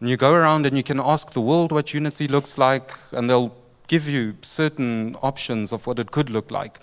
And 0.00 0.08
you 0.08 0.16
go 0.16 0.32
around 0.32 0.64
and 0.64 0.78
you 0.78 0.82
can 0.82 0.98
ask 0.98 1.32
the 1.32 1.42
world 1.42 1.72
what 1.72 1.92
unity 1.92 2.26
looks 2.26 2.56
like, 2.56 2.94
and 3.12 3.28
they'll 3.28 3.54
give 3.86 4.08
you 4.08 4.34
certain 4.40 5.14
options 5.20 5.74
of 5.74 5.86
what 5.86 5.98
it 5.98 6.10
could 6.10 6.30
look 6.30 6.50
like. 6.50 6.80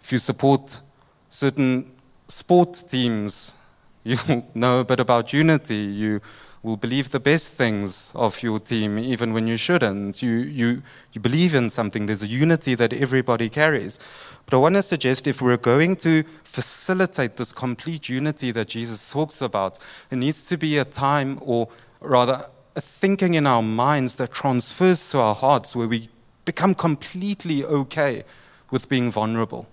If 0.00 0.10
you 0.10 0.16
support 0.16 0.80
certain 1.28 1.92
sports 2.28 2.82
teams, 2.82 3.52
you'll 4.04 4.48
know 4.54 4.80
a 4.80 4.84
bit 4.86 5.00
about 5.00 5.34
unity. 5.34 5.76
You 5.76 6.22
will 6.62 6.76
believe 6.76 7.10
the 7.10 7.20
best 7.20 7.54
things 7.54 8.12
of 8.14 8.42
your 8.42 8.58
team, 8.58 8.98
even 8.98 9.32
when 9.32 9.46
you 9.46 9.56
shouldn't. 9.56 10.22
You, 10.22 10.32
you, 10.32 10.82
you 11.12 11.20
believe 11.20 11.54
in 11.54 11.70
something. 11.70 12.04
There's 12.04 12.22
a 12.22 12.26
unity 12.26 12.74
that 12.74 12.92
everybody 12.92 13.48
carries. 13.48 13.98
But 14.44 14.56
I 14.56 14.60
want 14.60 14.74
to 14.74 14.82
suggest 14.82 15.26
if 15.26 15.40
we're 15.40 15.56
going 15.56 15.96
to 15.96 16.22
facilitate 16.44 17.36
this 17.36 17.52
complete 17.52 18.08
unity 18.10 18.50
that 18.50 18.68
Jesus 18.68 19.10
talks 19.10 19.40
about, 19.40 19.78
it 20.10 20.16
needs 20.16 20.46
to 20.48 20.58
be 20.58 20.76
a 20.76 20.84
time 20.84 21.38
or 21.40 21.68
rather 22.00 22.44
a 22.76 22.80
thinking 22.80 23.34
in 23.34 23.46
our 23.46 23.62
minds 23.62 24.16
that 24.16 24.32
transfers 24.32 25.10
to 25.10 25.18
our 25.18 25.34
hearts 25.34 25.74
where 25.74 25.88
we 25.88 26.08
become 26.44 26.74
completely 26.74 27.64
okay 27.64 28.22
with 28.70 28.88
being 28.88 29.10
vulnerable. 29.10 29.66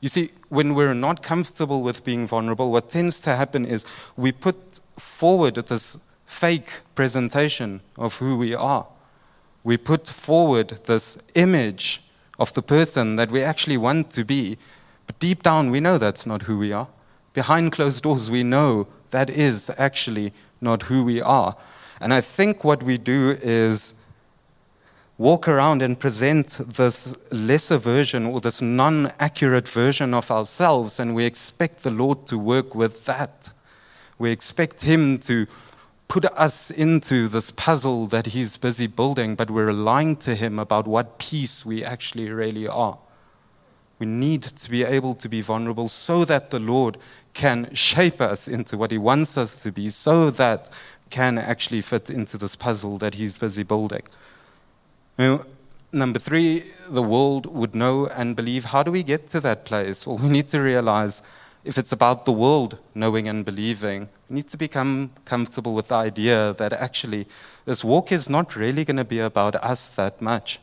You 0.00 0.08
see, 0.08 0.30
when 0.48 0.74
we're 0.74 0.94
not 0.94 1.22
comfortable 1.22 1.82
with 1.82 2.04
being 2.04 2.26
vulnerable, 2.26 2.70
what 2.70 2.88
tends 2.88 3.18
to 3.20 3.34
happen 3.34 3.66
is 3.66 3.84
we 4.16 4.32
put 4.32 4.80
forward 4.96 5.54
this 5.54 5.98
fake 6.26 6.80
presentation 6.94 7.80
of 7.96 8.18
who 8.18 8.36
we 8.36 8.54
are. 8.54 8.86
We 9.64 9.76
put 9.76 10.06
forward 10.06 10.80
this 10.84 11.18
image 11.34 12.02
of 12.38 12.52
the 12.54 12.62
person 12.62 13.16
that 13.16 13.30
we 13.30 13.42
actually 13.42 13.76
want 13.76 14.10
to 14.12 14.24
be, 14.24 14.58
but 15.06 15.18
deep 15.18 15.42
down 15.42 15.70
we 15.70 15.80
know 15.80 15.98
that's 15.98 16.26
not 16.26 16.42
who 16.42 16.58
we 16.58 16.72
are. 16.72 16.88
Behind 17.32 17.72
closed 17.72 18.02
doors, 18.02 18.30
we 18.30 18.42
know 18.42 18.86
that 19.10 19.30
is 19.30 19.70
actually 19.78 20.32
not 20.60 20.82
who 20.82 21.04
we 21.04 21.20
are. 21.20 21.56
And 22.00 22.12
I 22.12 22.20
think 22.20 22.64
what 22.64 22.82
we 22.82 22.98
do 22.98 23.36
is 23.42 23.94
walk 25.18 25.48
around 25.48 25.80
and 25.82 25.98
present 25.98 26.60
this 26.76 27.16
lesser 27.32 27.78
version 27.78 28.26
or 28.26 28.40
this 28.40 28.60
non 28.60 29.12
accurate 29.18 29.68
version 29.68 30.12
of 30.12 30.30
ourselves, 30.30 31.00
and 31.00 31.14
we 31.14 31.24
expect 31.24 31.82
the 31.82 31.90
Lord 31.90 32.26
to 32.26 32.38
work 32.38 32.74
with 32.74 33.04
that. 33.06 33.50
We 34.18 34.30
expect 34.30 34.82
Him 34.82 35.18
to 35.20 35.46
put 36.08 36.24
us 36.24 36.70
into 36.70 37.28
this 37.28 37.50
puzzle 37.50 38.06
that 38.08 38.26
He's 38.26 38.56
busy 38.56 38.86
building, 38.86 39.34
but 39.34 39.50
we're 39.50 39.72
lying 39.72 40.16
to 40.16 40.34
Him 40.34 40.58
about 40.58 40.86
what 40.86 41.18
piece 41.18 41.66
we 41.66 41.84
actually 41.84 42.30
really 42.30 42.66
are. 42.66 42.98
We 43.98 44.06
need 44.06 44.42
to 44.42 44.70
be 44.70 44.84
able 44.84 45.14
to 45.14 45.28
be 45.28 45.40
vulnerable 45.40 45.88
so 45.88 46.24
that 46.24 46.50
the 46.50 46.60
Lord 46.60 46.98
can 47.34 47.74
shape 47.74 48.20
us 48.20 48.48
into 48.48 48.76
what 48.76 48.90
He 48.90 48.98
wants 48.98 49.36
us 49.36 49.62
to 49.62 49.72
be, 49.72 49.88
so 49.88 50.30
that 50.30 50.70
can 51.10 51.38
actually 51.38 51.80
fit 51.80 52.10
into 52.10 52.38
this 52.38 52.56
puzzle 52.56 52.98
that 52.98 53.14
He's 53.14 53.38
busy 53.38 53.62
building. 53.62 54.02
Now, 55.18 55.44
number 55.92 56.18
three, 56.18 56.64
the 56.88 57.02
world 57.02 57.46
would 57.46 57.74
know 57.74 58.06
and 58.06 58.36
believe. 58.36 58.66
How 58.66 58.82
do 58.82 58.90
we 58.90 59.02
get 59.02 59.28
to 59.28 59.40
that 59.40 59.64
place? 59.64 60.06
Well, 60.06 60.18
we 60.18 60.28
need 60.28 60.48
to 60.50 60.60
realize 60.60 61.22
if 61.66 61.76
it's 61.76 61.90
about 61.90 62.24
the 62.24 62.32
world 62.32 62.78
knowing 62.94 63.26
and 63.28 63.44
believing, 63.44 64.08
we 64.30 64.36
need 64.36 64.48
to 64.48 64.56
become 64.56 65.10
comfortable 65.24 65.74
with 65.74 65.88
the 65.88 65.96
idea 65.96 66.54
that 66.58 66.72
actually 66.72 67.26
this 67.64 67.82
walk 67.82 68.12
is 68.12 68.30
not 68.30 68.54
really 68.54 68.84
going 68.84 68.96
to 68.96 69.04
be 69.04 69.18
about 69.18 69.56
us 69.56 69.90
that 69.90 70.22
much. 70.22 70.60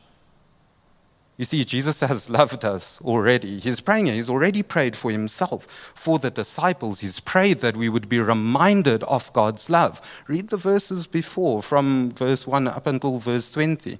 You 1.36 1.44
see, 1.44 1.62
Jesus 1.64 2.00
has 2.00 2.30
loved 2.40 2.64
us 2.64 3.00
already. 3.02 3.58
He's 3.58 3.82
praying, 3.82 4.06
he's 4.06 4.30
already 4.30 4.62
prayed 4.62 4.96
for 4.96 5.10
himself, 5.10 5.92
for 5.94 6.18
the 6.18 6.30
disciples. 6.30 7.00
He's 7.00 7.20
prayed 7.20 7.58
that 7.58 7.76
we 7.76 7.90
would 7.90 8.08
be 8.08 8.20
reminded 8.20 9.02
of 9.04 9.30
God's 9.34 9.68
love. 9.68 10.00
Read 10.26 10.48
the 10.48 10.56
verses 10.56 11.06
before, 11.06 11.62
from 11.62 12.12
verse 12.12 12.46
1 12.46 12.66
up 12.66 12.86
until 12.86 13.18
verse 13.18 13.50
20. 13.50 13.98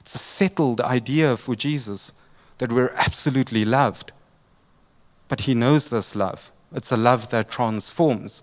It's 0.00 0.14
a 0.16 0.18
settled 0.18 0.80
idea 0.80 1.36
for 1.36 1.54
Jesus 1.54 2.12
that 2.58 2.72
we're 2.72 2.92
absolutely 2.96 3.64
loved. 3.64 4.10
But 5.28 5.42
he 5.42 5.54
knows 5.54 5.88
this 5.88 6.14
love. 6.14 6.52
It's 6.74 6.92
a 6.92 6.96
love 6.96 7.30
that 7.30 7.50
transforms. 7.50 8.42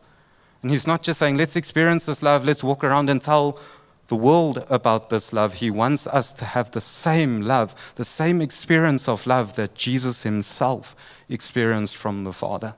And 0.62 0.72
he's 0.72 0.88
not 0.88 1.04
just 1.04 1.20
saying, 1.20 1.38
let's 1.38 1.56
experience 1.56 2.06
this 2.06 2.22
love, 2.22 2.46
let's 2.46 2.64
walk 2.64 2.84
around 2.84 3.10
and 3.10 3.22
tell 3.22 3.60
the 4.08 4.16
world 4.16 4.66
about 4.70 5.10
this 5.10 5.32
love. 5.32 5.56
He 5.56 5.72
wants 5.72 6.08
us 6.08 6.34
to 6.34 6.46
have 6.46 6.72
the 6.72 6.82
same 6.82 7.42
love, 7.42 7.94
the 7.96 8.04
same 8.04 8.42
experience 8.42 9.08
of 9.08 9.26
love 9.26 9.56
that 9.56 9.76
Jesus 9.76 10.24
himself 10.24 10.96
experienced 11.30 11.96
from 11.96 12.24
the 12.24 12.34
Father. 12.34 12.76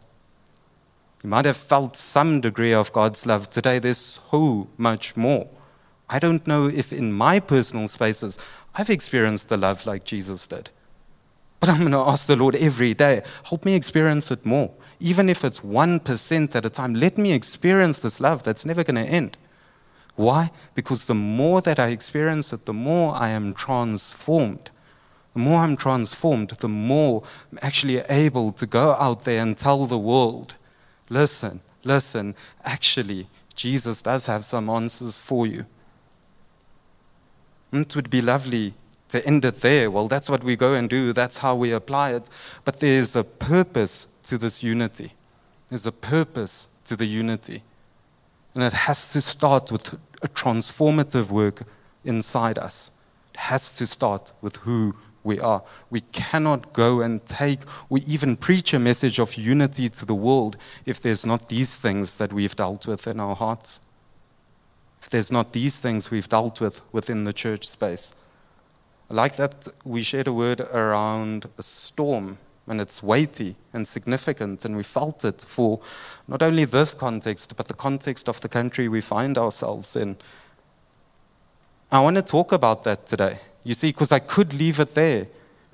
You 1.24 1.30
might 1.30 1.46
have 1.46 1.58
felt 1.58 1.96
some 1.96 2.42
degree 2.42 2.74
of 2.74 2.92
God's 2.92 3.26
love. 3.26 3.50
Today, 3.50 3.80
there's 3.80 4.20
so 4.32 4.68
much 4.78 5.16
more. 5.16 5.48
I 6.10 6.20
don't 6.20 6.46
know 6.46 6.68
if 6.68 6.92
in 6.92 7.14
my 7.14 7.40
personal 7.40 7.88
spaces 7.88 8.38
I've 8.76 8.90
experienced 8.90 9.48
the 9.48 9.58
love 9.58 9.86
like 9.86 10.04
Jesus 10.04 10.46
did. 10.48 10.70
But 11.62 11.70
I'm 11.70 11.80
going 11.82 11.92
to 11.92 12.00
ask 12.00 12.26
the 12.26 12.36
Lord 12.36 12.56
every 12.56 12.96
day, 12.96 13.22
help 13.44 13.66
me 13.66 13.76
experience 13.76 14.32
it 14.32 14.46
more. 14.46 14.72
Even 15.00 15.30
if 15.30 15.46
it's 15.46 15.60
1% 15.60 16.56
at 16.56 16.66
a 16.66 16.70
time, 16.72 16.96
let 16.96 17.20
me 17.20 17.34
experience 17.34 18.00
this 18.00 18.20
love 18.20 18.42
that's 18.42 18.66
never 18.66 18.84
going 18.84 18.96
to 18.96 19.10
end. 19.10 19.38
Why? 20.16 20.50
Because 20.74 21.06
the 21.06 21.14
more 21.14 21.62
that 21.62 21.80
I 21.80 21.90
experience 21.90 22.52
it, 22.52 22.66
the 22.66 22.74
more 22.74 23.14
I 23.16 23.30
am 23.30 23.54
transformed. 23.54 24.72
The 25.34 25.40
more 25.40 25.62
I'm 25.62 25.78
transformed, 25.78 26.50
the 26.50 26.68
more 26.68 27.24
I'm 27.52 27.60
actually 27.62 28.00
able 28.10 28.52
to 28.54 28.66
go 28.66 28.94
out 28.94 29.24
there 29.24 29.42
and 29.42 29.56
tell 29.56 29.86
the 29.86 30.00
world 30.00 30.56
listen, 31.10 31.62
listen, 31.84 32.36
actually, 32.64 33.28
Jesus 33.54 34.02
does 34.02 34.26
have 34.26 34.46
some 34.46 34.68
answers 34.68 35.20
for 35.20 35.46
you. 35.46 35.68
It 37.72 37.96
would 37.96 38.10
be 38.10 38.22
lovely 38.22 38.74
to 39.12 39.26
end 39.26 39.46
it 39.46 39.62
there. 39.62 39.90
Well, 39.92 40.08
that's 40.08 40.30
what 40.30 40.44
we 40.44 40.56
go 40.56 40.74
and 40.74 40.90
do, 40.90 41.14
that's 41.14 41.38
how 41.38 41.56
we 41.56 41.72
apply 41.72 42.14
it. 42.14 42.30
But 42.66 42.80
there's 42.80 43.16
a 43.16 43.24
purpose 43.24 44.08
to 44.24 44.38
this 44.38 44.64
unity. 44.64 45.14
There's 45.70 45.86
a 45.86 45.92
purpose 45.92 46.68
to 46.86 46.96
the 46.96 47.06
unity. 47.06 47.64
And 48.54 48.64
it 48.64 48.74
has 48.74 49.12
to 49.14 49.22
start 49.22 49.72
with 49.72 49.94
a 50.22 50.28
transformative 50.28 51.30
work 51.30 51.64
inside 52.04 52.58
us. 52.58 52.92
It 53.34 53.40
has 53.42 53.72
to 53.74 53.88
start 53.88 54.34
with 54.42 54.58
who 54.58 54.96
we 55.24 55.40
are. 55.40 55.64
We 55.90 56.02
cannot 56.12 56.74
go 56.74 57.02
and 57.02 57.26
take 57.26 57.60
or 57.90 58.00
even 58.08 58.36
preach 58.36 58.74
a 58.74 58.80
message 58.80 59.20
of 59.20 59.36
unity 59.36 59.88
to 59.90 60.06
the 60.06 60.16
world 60.16 60.58
if 60.86 61.02
there's 61.02 61.26
not 61.26 61.50
these 61.50 61.76
things 61.76 62.16
that 62.16 62.34
we've 62.34 62.56
dealt 62.56 62.88
with 62.88 63.08
in 63.08 63.20
our 63.20 63.36
hearts 63.36 63.80
if 65.02 65.10
there's 65.10 65.32
not 65.32 65.52
these 65.52 65.78
things 65.78 66.12
we've 66.12 66.30
dealt 66.30 66.62
with 66.62 66.82
within 66.92 67.24
the 67.24 67.34
church 67.34 67.68
space. 67.68 68.14
I 69.12 69.14
like 69.14 69.36
that 69.36 69.68
we 69.84 70.04
shared 70.04 70.28
a 70.28 70.32
word 70.34 70.62
around 70.62 71.50
a 71.58 71.64
storm, 71.64 72.38
and 72.66 72.80
it's 72.80 73.04
weighty 73.04 73.58
and 73.74 73.86
significant, 73.86 74.64
and 74.64 74.78
we 74.78 74.84
felt 74.84 75.26
it 75.26 75.42
for 75.42 75.82
not 76.30 76.42
only 76.42 76.64
this 76.64 76.94
context, 76.94 77.58
but 77.58 77.68
the 77.68 77.74
context 77.74 78.30
of 78.30 78.40
the 78.40 78.48
country 78.48 78.88
we 78.88 79.02
find 79.02 79.38
ourselves 79.38 79.98
in. 79.98 80.16
I 81.92 82.00
want 82.00 82.16
to 82.16 82.22
talk 82.22 82.54
about 82.54 82.84
that 82.84 83.06
today. 83.06 83.40
You 83.66 83.74
see, 83.74 83.90
because 83.90 84.14
I 84.14 84.20
could 84.20 84.54
leave 84.54 84.80
it 84.80 84.96
there. 84.96 85.28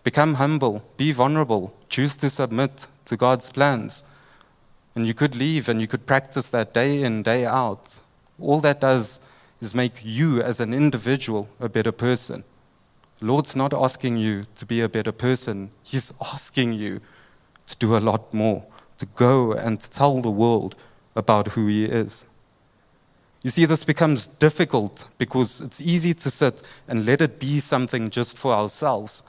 Become 0.03 0.33
humble, 0.33 0.83
be 0.97 1.11
vulnerable, 1.11 1.75
choose 1.89 2.17
to 2.17 2.31
submit 2.31 2.87
to 3.05 3.15
God's 3.15 3.51
plans. 3.51 4.03
And 4.95 5.05
you 5.05 5.13
could 5.13 5.35
leave 5.35 5.69
and 5.69 5.79
you 5.79 5.85
could 5.85 6.07
practice 6.07 6.47
that 6.47 6.73
day 6.73 7.03
in, 7.03 7.21
day 7.21 7.45
out. 7.45 7.99
All 8.41 8.61
that 8.61 8.81
does 8.81 9.19
is 9.61 9.75
make 9.75 10.01
you 10.03 10.41
as 10.41 10.59
an 10.59 10.73
individual 10.73 11.49
a 11.59 11.69
better 11.69 11.91
person. 11.91 12.43
The 13.19 13.25
Lord's 13.25 13.55
not 13.55 13.73
asking 13.73 14.17
you 14.17 14.43
to 14.55 14.65
be 14.65 14.81
a 14.81 14.89
better 14.89 15.11
person, 15.11 15.71
He's 15.83 16.13
asking 16.21 16.73
you 16.73 17.01
to 17.65 17.75
do 17.77 17.97
a 17.97 17.99
lot 17.99 18.33
more, 18.33 18.65
to 18.99 19.05
go 19.05 19.53
and 19.53 19.79
tell 19.79 20.21
the 20.21 20.31
world 20.31 20.75
about 21.15 21.49
who 21.49 21.67
He 21.67 21.85
is. 21.85 22.25
You 23.43 23.49
see, 23.49 23.65
this 23.65 23.85
becomes 23.85 24.27
difficult 24.27 25.07
because 25.17 25.61
it's 25.61 25.81
easy 25.81 26.13
to 26.13 26.29
sit 26.29 26.61
and 26.87 27.05
let 27.05 27.21
it 27.21 27.39
be 27.39 27.59
something 27.59 28.09
just 28.09 28.37
for 28.37 28.53
ourselves. 28.53 29.23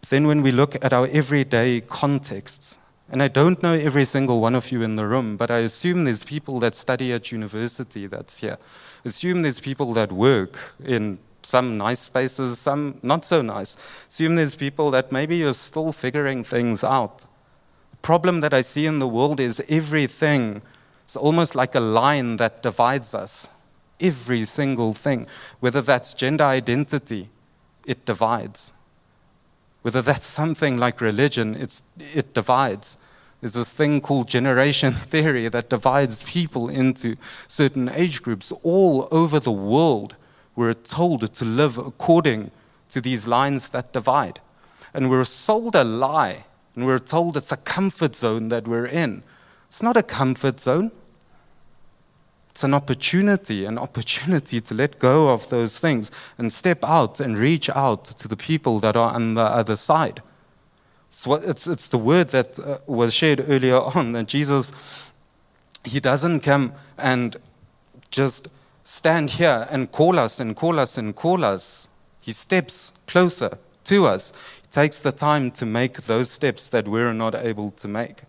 But 0.00 0.10
then, 0.10 0.26
when 0.26 0.42
we 0.42 0.52
look 0.52 0.82
at 0.84 0.92
our 0.92 1.08
everyday 1.08 1.80
contexts, 1.80 2.78
and 3.10 3.22
I 3.22 3.28
don't 3.28 3.62
know 3.62 3.72
every 3.72 4.04
single 4.04 4.40
one 4.40 4.54
of 4.54 4.70
you 4.70 4.82
in 4.82 4.96
the 4.96 5.06
room, 5.06 5.36
but 5.36 5.50
I 5.50 5.58
assume 5.58 6.04
there's 6.04 6.24
people 6.24 6.60
that 6.60 6.76
study 6.76 7.12
at 7.12 7.32
university 7.32 8.06
that's 8.06 8.38
here. 8.38 8.58
Assume 9.04 9.42
there's 9.42 9.60
people 9.60 9.92
that 9.94 10.12
work 10.12 10.74
in 10.84 11.18
some 11.48 11.78
nice 11.78 12.00
spaces, 12.00 12.58
some 12.58 12.98
not 13.02 13.24
so 13.24 13.40
nice. 13.40 13.76
Assume 14.08 14.36
there's 14.36 14.54
people 14.54 14.90
that 14.90 15.10
maybe 15.10 15.36
you're 15.36 15.54
still 15.54 15.92
figuring 15.92 16.44
things 16.44 16.84
out. 16.84 17.20
The 17.90 17.96
problem 18.02 18.40
that 18.40 18.52
I 18.52 18.60
see 18.60 18.84
in 18.84 18.98
the 18.98 19.08
world 19.08 19.40
is 19.40 19.62
everything 19.68 20.60
is 21.08 21.16
almost 21.16 21.54
like 21.54 21.74
a 21.74 21.80
line 21.80 22.36
that 22.36 22.62
divides 22.62 23.14
us. 23.14 23.48
Every 23.98 24.44
single 24.44 24.92
thing, 24.92 25.26
whether 25.60 25.80
that's 25.80 26.12
gender 26.12 26.44
identity, 26.44 27.30
it 27.86 28.04
divides. 28.04 28.70
Whether 29.82 30.02
that's 30.02 30.26
something 30.26 30.76
like 30.76 31.00
religion, 31.00 31.56
it 31.56 32.34
divides. 32.34 32.98
There's 33.40 33.54
this 33.54 33.72
thing 33.72 34.00
called 34.02 34.28
generation 34.28 34.92
theory 35.12 35.48
that 35.48 35.70
divides 35.70 36.22
people 36.24 36.68
into 36.68 37.16
certain 37.46 37.88
age 37.88 38.22
groups 38.22 38.52
all 38.62 39.08
over 39.10 39.40
the 39.40 39.52
world. 39.52 40.16
We're 40.58 40.74
told 40.74 41.32
to 41.32 41.44
live 41.44 41.78
according 41.78 42.50
to 42.88 43.00
these 43.00 43.28
lines 43.28 43.68
that 43.68 43.92
divide. 43.92 44.40
And 44.92 45.08
we're 45.08 45.24
sold 45.24 45.76
a 45.76 45.84
lie, 45.84 46.46
and 46.74 46.84
we're 46.84 46.98
told 46.98 47.36
it's 47.36 47.52
a 47.52 47.56
comfort 47.58 48.16
zone 48.16 48.48
that 48.48 48.66
we're 48.66 48.86
in. 48.88 49.22
It's 49.68 49.84
not 49.84 49.96
a 49.96 50.02
comfort 50.02 50.58
zone. 50.58 50.90
It's 52.50 52.64
an 52.64 52.74
opportunity, 52.74 53.66
an 53.66 53.78
opportunity 53.78 54.60
to 54.62 54.74
let 54.74 54.98
go 54.98 55.28
of 55.28 55.48
those 55.48 55.78
things 55.78 56.10
and 56.38 56.52
step 56.52 56.82
out 56.82 57.20
and 57.20 57.38
reach 57.38 57.70
out 57.70 58.06
to 58.06 58.26
the 58.26 58.36
people 58.36 58.80
that 58.80 58.96
are 58.96 59.14
on 59.14 59.34
the 59.34 59.42
other 59.42 59.76
side. 59.76 60.24
It's, 61.08 61.24
what, 61.24 61.44
it's, 61.44 61.68
it's 61.68 61.86
the 61.86 61.98
word 61.98 62.30
that 62.30 62.58
uh, 62.58 62.78
was 62.88 63.14
shared 63.14 63.44
earlier 63.46 63.78
on 63.96 64.10
that 64.10 64.26
Jesus, 64.26 64.72
he 65.84 66.00
doesn't 66.00 66.40
come 66.40 66.72
and 66.98 67.36
just 68.10 68.48
stand 68.88 69.28
here 69.32 69.66
and 69.70 69.92
call 69.92 70.18
us 70.18 70.40
and 70.40 70.56
call 70.56 70.80
us 70.80 70.96
and 70.96 71.14
call 71.14 71.44
us. 71.44 71.88
He 72.20 72.32
steps 72.32 72.90
closer 73.06 73.58
to 73.84 74.06
us. 74.06 74.32
He 74.62 74.68
takes 74.68 74.98
the 74.98 75.12
time 75.12 75.50
to 75.52 75.66
make 75.66 76.02
those 76.02 76.30
steps 76.30 76.68
that 76.68 76.88
we're 76.88 77.12
not 77.12 77.34
able 77.34 77.70
to 77.72 77.86
make. 77.86 78.22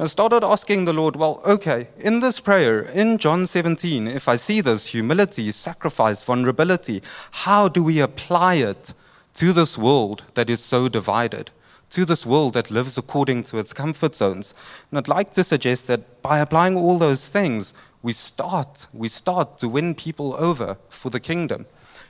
I 0.00 0.06
started 0.06 0.42
asking 0.42 0.86
the 0.86 0.94
Lord, 0.94 1.16
well, 1.16 1.42
okay, 1.46 1.88
in 1.98 2.20
this 2.20 2.40
prayer, 2.40 2.80
in 2.80 3.18
John 3.18 3.46
17, 3.46 4.08
if 4.08 4.26
I 4.26 4.36
see 4.36 4.62
this 4.62 4.86
humility, 4.86 5.50
sacrifice, 5.50 6.22
vulnerability, 6.24 7.02
how 7.30 7.68
do 7.68 7.82
we 7.82 8.00
apply 8.00 8.54
it 8.54 8.94
to 9.34 9.52
this 9.52 9.76
world 9.76 10.22
that 10.32 10.48
is 10.48 10.60
so 10.60 10.88
divided, 10.88 11.50
to 11.90 12.06
this 12.06 12.24
world 12.24 12.54
that 12.54 12.70
lives 12.70 12.96
according 12.96 13.42
to 13.44 13.58
its 13.58 13.74
comfort 13.74 14.14
zones? 14.14 14.54
And 14.90 14.98
I'd 14.98 15.08
like 15.08 15.34
to 15.34 15.44
suggest 15.44 15.88
that 15.88 16.22
by 16.22 16.38
applying 16.38 16.76
all 16.76 16.98
those 16.98 17.28
things, 17.28 17.74
we 18.04 18.12
start, 18.12 18.86
we 18.92 19.08
start 19.08 19.56
to 19.58 19.68
win 19.68 19.94
people 19.94 20.34
over 20.34 20.76
for 20.90 21.10
the 21.10 21.18
kingdom. 21.18 21.64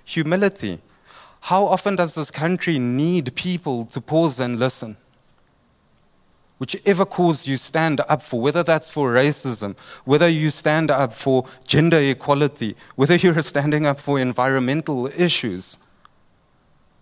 Humility. 0.04 0.80
How 1.42 1.64
often 1.66 1.94
does 1.94 2.16
this 2.16 2.32
country 2.32 2.80
need 2.80 3.34
people 3.36 3.86
to 3.86 4.00
pause 4.00 4.40
and 4.40 4.58
listen? 4.58 4.96
whichever 6.58 7.04
cause 7.04 7.46
you 7.46 7.56
stand 7.56 8.00
up 8.08 8.22
for, 8.22 8.40
whether 8.40 8.62
that's 8.62 8.90
for 8.90 9.12
racism, 9.12 9.76
whether 10.04 10.28
you 10.28 10.48
stand 10.50 10.90
up 10.90 11.12
for 11.12 11.44
gender 11.66 11.98
equality, 11.98 12.76
whether 12.94 13.16
you're 13.16 13.42
standing 13.54 13.84
up 13.84 14.00
for 14.00 14.18
environmental 14.18 15.08
issues, 15.08 15.76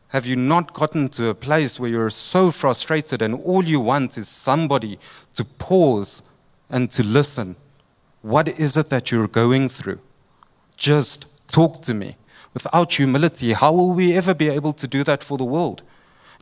have 0.09 0.27
you 0.27 0.37
not 0.37 0.73
gotten 0.73 1.09
to 1.09 1.29
a 1.29 1.35
place 1.35 1.79
where 1.79 1.91
you're 1.91 2.11
so 2.11 2.51
frustrated 2.51 3.23
and 3.23 3.35
all 3.45 3.63
you 3.65 3.79
want 3.79 4.19
is 4.19 4.29
somebody 4.29 4.99
to 5.35 5.45
pause 5.45 6.23
and 6.69 6.91
to 6.91 7.03
listen? 7.03 7.55
What 8.23 8.49
is 8.49 8.77
it 8.77 8.89
that 8.89 9.11
you're 9.11 9.29
going 9.29 9.69
through? 9.69 10.01
Just 10.77 11.27
talk 11.49 11.83
to 11.83 11.95
me. 11.95 12.17
Without 12.55 12.93
humility, 12.93 13.53
how 13.53 13.73
will 13.73 13.93
we 13.93 14.15
ever 14.15 14.35
be 14.35 14.49
able 14.49 14.73
to 14.75 14.87
do 14.87 15.05
that 15.05 15.23
for 15.23 15.37
the 15.37 15.45
world? 15.45 15.83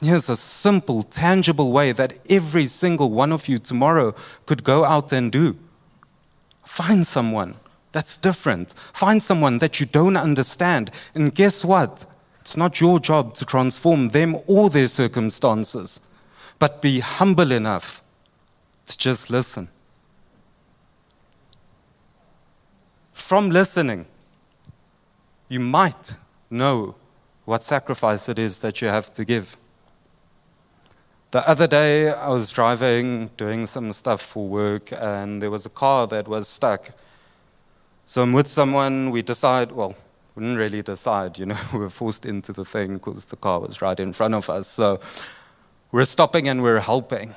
Here's 0.02 0.28
a 0.28 0.36
simple, 0.36 1.02
tangible 1.02 1.72
way 1.72 1.92
that 1.92 2.18
every 2.28 2.66
single 2.66 3.10
one 3.10 3.32
of 3.32 3.48
you 3.48 3.58
tomorrow 3.58 4.14
could 4.46 4.64
go 4.64 4.84
out 4.84 5.12
and 5.12 5.30
do. 5.30 5.56
Find 6.64 7.06
someone 7.06 7.56
that's 7.92 8.16
different. 8.16 8.72
Find 8.92 9.22
someone 9.22 9.58
that 9.58 9.80
you 9.80 9.86
don't 9.86 10.16
understand. 10.16 10.90
And 11.14 11.34
guess 11.34 11.64
what? 11.64 12.06
It's 12.40 12.56
not 12.56 12.80
your 12.80 12.98
job 12.98 13.34
to 13.34 13.44
transform 13.44 14.08
them 14.08 14.36
or 14.46 14.70
their 14.70 14.88
circumstances, 14.88 16.00
but 16.58 16.82
be 16.82 17.00
humble 17.00 17.52
enough 17.52 18.02
to 18.86 18.96
just 18.96 19.30
listen. 19.30 19.68
From 23.30 23.48
listening, 23.50 24.06
you 25.48 25.60
might 25.60 26.16
know 26.50 26.96
what 27.44 27.62
sacrifice 27.62 28.28
it 28.28 28.40
is 28.40 28.58
that 28.58 28.82
you 28.82 28.88
have 28.88 29.12
to 29.12 29.24
give. 29.24 29.56
The 31.30 31.48
other 31.48 31.68
day, 31.68 32.10
I 32.10 32.30
was 32.30 32.50
driving, 32.50 33.30
doing 33.36 33.68
some 33.68 33.92
stuff 33.92 34.20
for 34.20 34.48
work, 34.48 34.90
and 34.90 35.40
there 35.40 35.48
was 35.52 35.64
a 35.64 35.70
car 35.70 36.08
that 36.08 36.26
was 36.26 36.48
stuck. 36.48 36.90
So 38.04 38.22
I'm 38.24 38.32
with 38.32 38.48
someone, 38.48 39.12
we 39.12 39.22
decide, 39.22 39.70
well, 39.70 39.94
we 40.34 40.42
didn't 40.42 40.58
really 40.58 40.82
decide, 40.82 41.38
you 41.38 41.46
know, 41.46 41.58
we 41.72 41.78
were 41.78 41.88
forced 41.88 42.26
into 42.26 42.52
the 42.52 42.64
thing 42.64 42.94
because 42.94 43.26
the 43.26 43.36
car 43.36 43.60
was 43.60 43.80
right 43.80 44.00
in 44.00 44.12
front 44.12 44.34
of 44.34 44.50
us. 44.50 44.66
So 44.66 44.98
we're 45.92 46.04
stopping 46.04 46.48
and 46.48 46.64
we're 46.64 46.80
helping. 46.80 47.36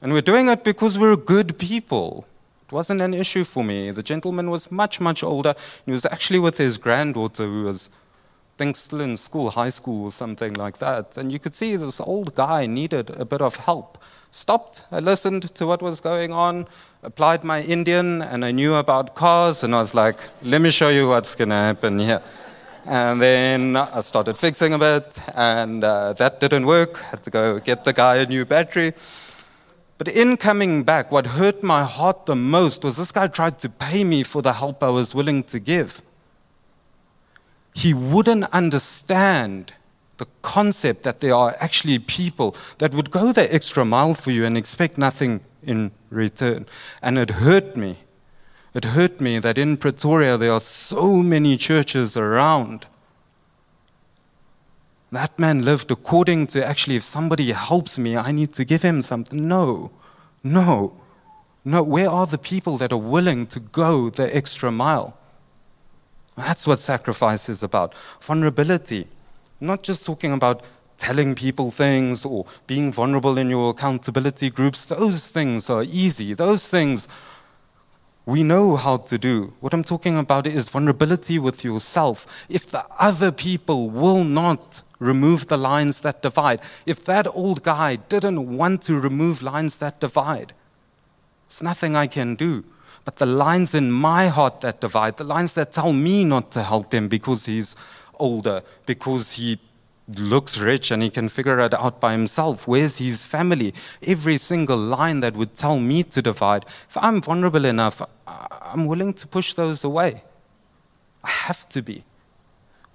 And 0.00 0.14
we're 0.14 0.22
doing 0.22 0.48
it 0.48 0.64
because 0.64 0.98
we're 0.98 1.16
good 1.16 1.58
people. 1.58 2.26
Wasn't 2.74 3.00
an 3.00 3.14
issue 3.14 3.44
for 3.44 3.62
me. 3.62 3.92
The 3.92 4.02
gentleman 4.02 4.50
was 4.50 4.72
much, 4.72 5.00
much 5.00 5.22
older. 5.22 5.54
He 5.86 5.92
was 5.92 6.04
actually 6.04 6.40
with 6.40 6.58
his 6.58 6.76
granddaughter 6.76 7.44
who 7.44 7.62
was 7.62 7.88
I 7.88 8.58
think 8.58 8.76
still 8.76 9.00
in 9.00 9.16
school, 9.16 9.50
high 9.50 9.70
school 9.70 10.06
or 10.06 10.10
something 10.10 10.54
like 10.54 10.78
that. 10.78 11.16
And 11.16 11.30
you 11.30 11.38
could 11.38 11.54
see 11.54 11.76
this 11.76 12.00
old 12.00 12.34
guy 12.34 12.66
needed 12.66 13.10
a 13.10 13.24
bit 13.24 13.40
of 13.40 13.54
help. 13.56 13.98
Stopped, 14.32 14.86
I 14.90 14.98
listened 14.98 15.54
to 15.54 15.66
what 15.68 15.82
was 15.82 16.00
going 16.00 16.32
on, 16.32 16.66
applied 17.04 17.44
my 17.44 17.62
Indian, 17.62 18.22
and 18.22 18.44
I 18.44 18.50
knew 18.50 18.74
about 18.74 19.14
cars, 19.14 19.62
and 19.62 19.72
I 19.72 19.78
was 19.78 19.94
like, 19.94 20.18
let 20.42 20.60
me 20.60 20.70
show 20.70 20.88
you 20.88 21.08
what's 21.08 21.36
going 21.36 21.50
to 21.50 21.54
happen 21.70 22.00
here. 22.00 22.22
And 22.86 23.22
then 23.22 23.76
I 23.76 24.00
started 24.00 24.36
fixing 24.36 24.72
a 24.72 24.78
bit, 24.78 25.20
and 25.36 25.84
uh, 25.84 26.12
that 26.14 26.40
didn't 26.40 26.66
work. 26.66 26.96
Had 26.96 27.22
to 27.22 27.30
go 27.30 27.60
get 27.60 27.84
the 27.84 27.92
guy 27.92 28.16
a 28.16 28.26
new 28.26 28.44
battery. 28.44 28.94
But 30.04 30.14
in 30.14 30.36
coming 30.36 30.82
back, 30.84 31.10
what 31.10 31.26
hurt 31.26 31.62
my 31.62 31.82
heart 31.84 32.26
the 32.26 32.36
most 32.36 32.84
was 32.84 32.98
this 32.98 33.10
guy 33.10 33.26
tried 33.26 33.58
to 33.60 33.68
pay 33.68 34.04
me 34.04 34.22
for 34.22 34.42
the 34.42 34.52
help 34.52 34.82
I 34.82 34.90
was 34.90 35.14
willing 35.14 35.42
to 35.44 35.58
give 35.58 36.02
he 37.74 37.92
wouldn't 37.92 38.44
understand 38.52 39.74
the 40.16 40.26
concept 40.42 41.02
that 41.02 41.18
there 41.18 41.34
are 41.34 41.56
actually 41.58 41.98
people 41.98 42.54
that 42.78 42.94
would 42.94 43.10
go 43.10 43.32
the 43.32 43.52
extra 43.52 43.84
mile 43.84 44.14
for 44.14 44.30
you 44.30 44.44
and 44.44 44.56
expect 44.56 44.96
nothing 44.96 45.40
in 45.62 45.90
return. 46.08 46.66
And 47.02 47.18
it 47.18 47.30
hurt 47.30 47.76
me. 47.76 47.98
It 48.74 48.84
hurt 48.84 49.20
me 49.20 49.40
that 49.40 49.58
in 49.58 49.76
Pretoria 49.76 50.36
there 50.36 50.52
are 50.52 50.60
so 50.60 51.16
many 51.16 51.56
churches 51.56 52.16
around. 52.16 52.86
That 55.14 55.38
man 55.38 55.62
lived 55.62 55.92
according 55.92 56.48
to 56.48 56.66
actually, 56.66 56.96
if 56.96 57.04
somebody 57.04 57.52
helps 57.52 57.98
me, 57.98 58.16
I 58.16 58.32
need 58.32 58.52
to 58.54 58.64
give 58.64 58.82
him 58.82 59.00
something. 59.00 59.46
No, 59.46 59.92
no, 60.42 61.00
no. 61.64 61.84
Where 61.84 62.10
are 62.10 62.26
the 62.26 62.36
people 62.36 62.78
that 62.78 62.92
are 62.92 62.98
willing 62.98 63.46
to 63.54 63.60
go 63.60 64.10
the 64.10 64.34
extra 64.34 64.72
mile? 64.72 65.16
That's 66.36 66.66
what 66.66 66.80
sacrifice 66.80 67.48
is 67.48 67.62
about. 67.62 67.94
Vulnerability. 68.20 69.06
Not 69.60 69.84
just 69.84 70.04
talking 70.04 70.32
about 70.32 70.64
telling 70.96 71.36
people 71.36 71.70
things 71.70 72.24
or 72.24 72.46
being 72.66 72.90
vulnerable 72.90 73.38
in 73.38 73.50
your 73.50 73.70
accountability 73.70 74.50
groups. 74.50 74.84
Those 74.84 75.28
things 75.28 75.70
are 75.70 75.84
easy. 75.84 76.34
Those 76.34 76.66
things 76.66 77.06
we 78.26 78.42
know 78.42 78.74
how 78.74 78.96
to 78.96 79.16
do. 79.16 79.52
What 79.60 79.72
I'm 79.74 79.84
talking 79.84 80.18
about 80.18 80.48
is 80.48 80.70
vulnerability 80.70 81.38
with 81.38 81.62
yourself. 81.62 82.26
If 82.48 82.66
the 82.66 82.84
other 82.98 83.30
people 83.30 83.90
will 83.90 84.24
not 84.24 84.82
remove 85.04 85.46
the 85.46 85.56
lines 85.56 86.00
that 86.00 86.22
divide, 86.22 86.60
if 86.86 87.04
that 87.04 87.26
old 87.28 87.62
guy 87.62 87.96
didn't 87.96 88.56
want 88.56 88.82
to 88.82 88.98
remove 88.98 89.42
lines 89.42 89.78
that 89.78 90.00
divide, 90.00 90.52
there's 91.48 91.62
nothing 91.62 91.94
I 91.94 92.06
can 92.06 92.34
do. 92.34 92.64
But 93.04 93.16
the 93.16 93.26
lines 93.26 93.74
in 93.74 93.92
my 93.92 94.28
heart 94.28 94.62
that 94.62 94.80
divide, 94.80 95.18
the 95.18 95.24
lines 95.24 95.52
that 95.54 95.72
tell 95.72 95.92
me 95.92 96.24
not 96.24 96.50
to 96.52 96.62
help 96.62 96.94
him 96.94 97.08
because 97.08 97.44
he's 97.44 97.76
older, 98.18 98.62
because 98.86 99.32
he 99.32 99.58
looks 100.16 100.58
rich 100.58 100.90
and 100.90 101.02
he 101.02 101.10
can 101.10 101.28
figure 101.28 101.58
it 101.60 101.74
out 101.74 102.00
by 102.00 102.12
himself. 102.12 102.66
Where's 102.66 102.98
his 102.98 103.24
family? 103.24 103.74
Every 104.02 104.38
single 104.38 104.78
line 104.78 105.20
that 105.20 105.34
would 105.34 105.54
tell 105.54 105.78
me 105.78 106.02
to 106.04 106.22
divide, 106.22 106.64
if 106.88 106.96
I'm 106.96 107.20
vulnerable 107.20 107.64
enough, 107.64 108.02
I'm 108.26 108.86
willing 108.86 109.14
to 109.14 109.26
push 109.26 109.54
those 109.54 109.84
away. 109.84 110.24
I 111.22 111.30
have 111.30 111.68
to 111.70 111.82
be. 111.82 112.04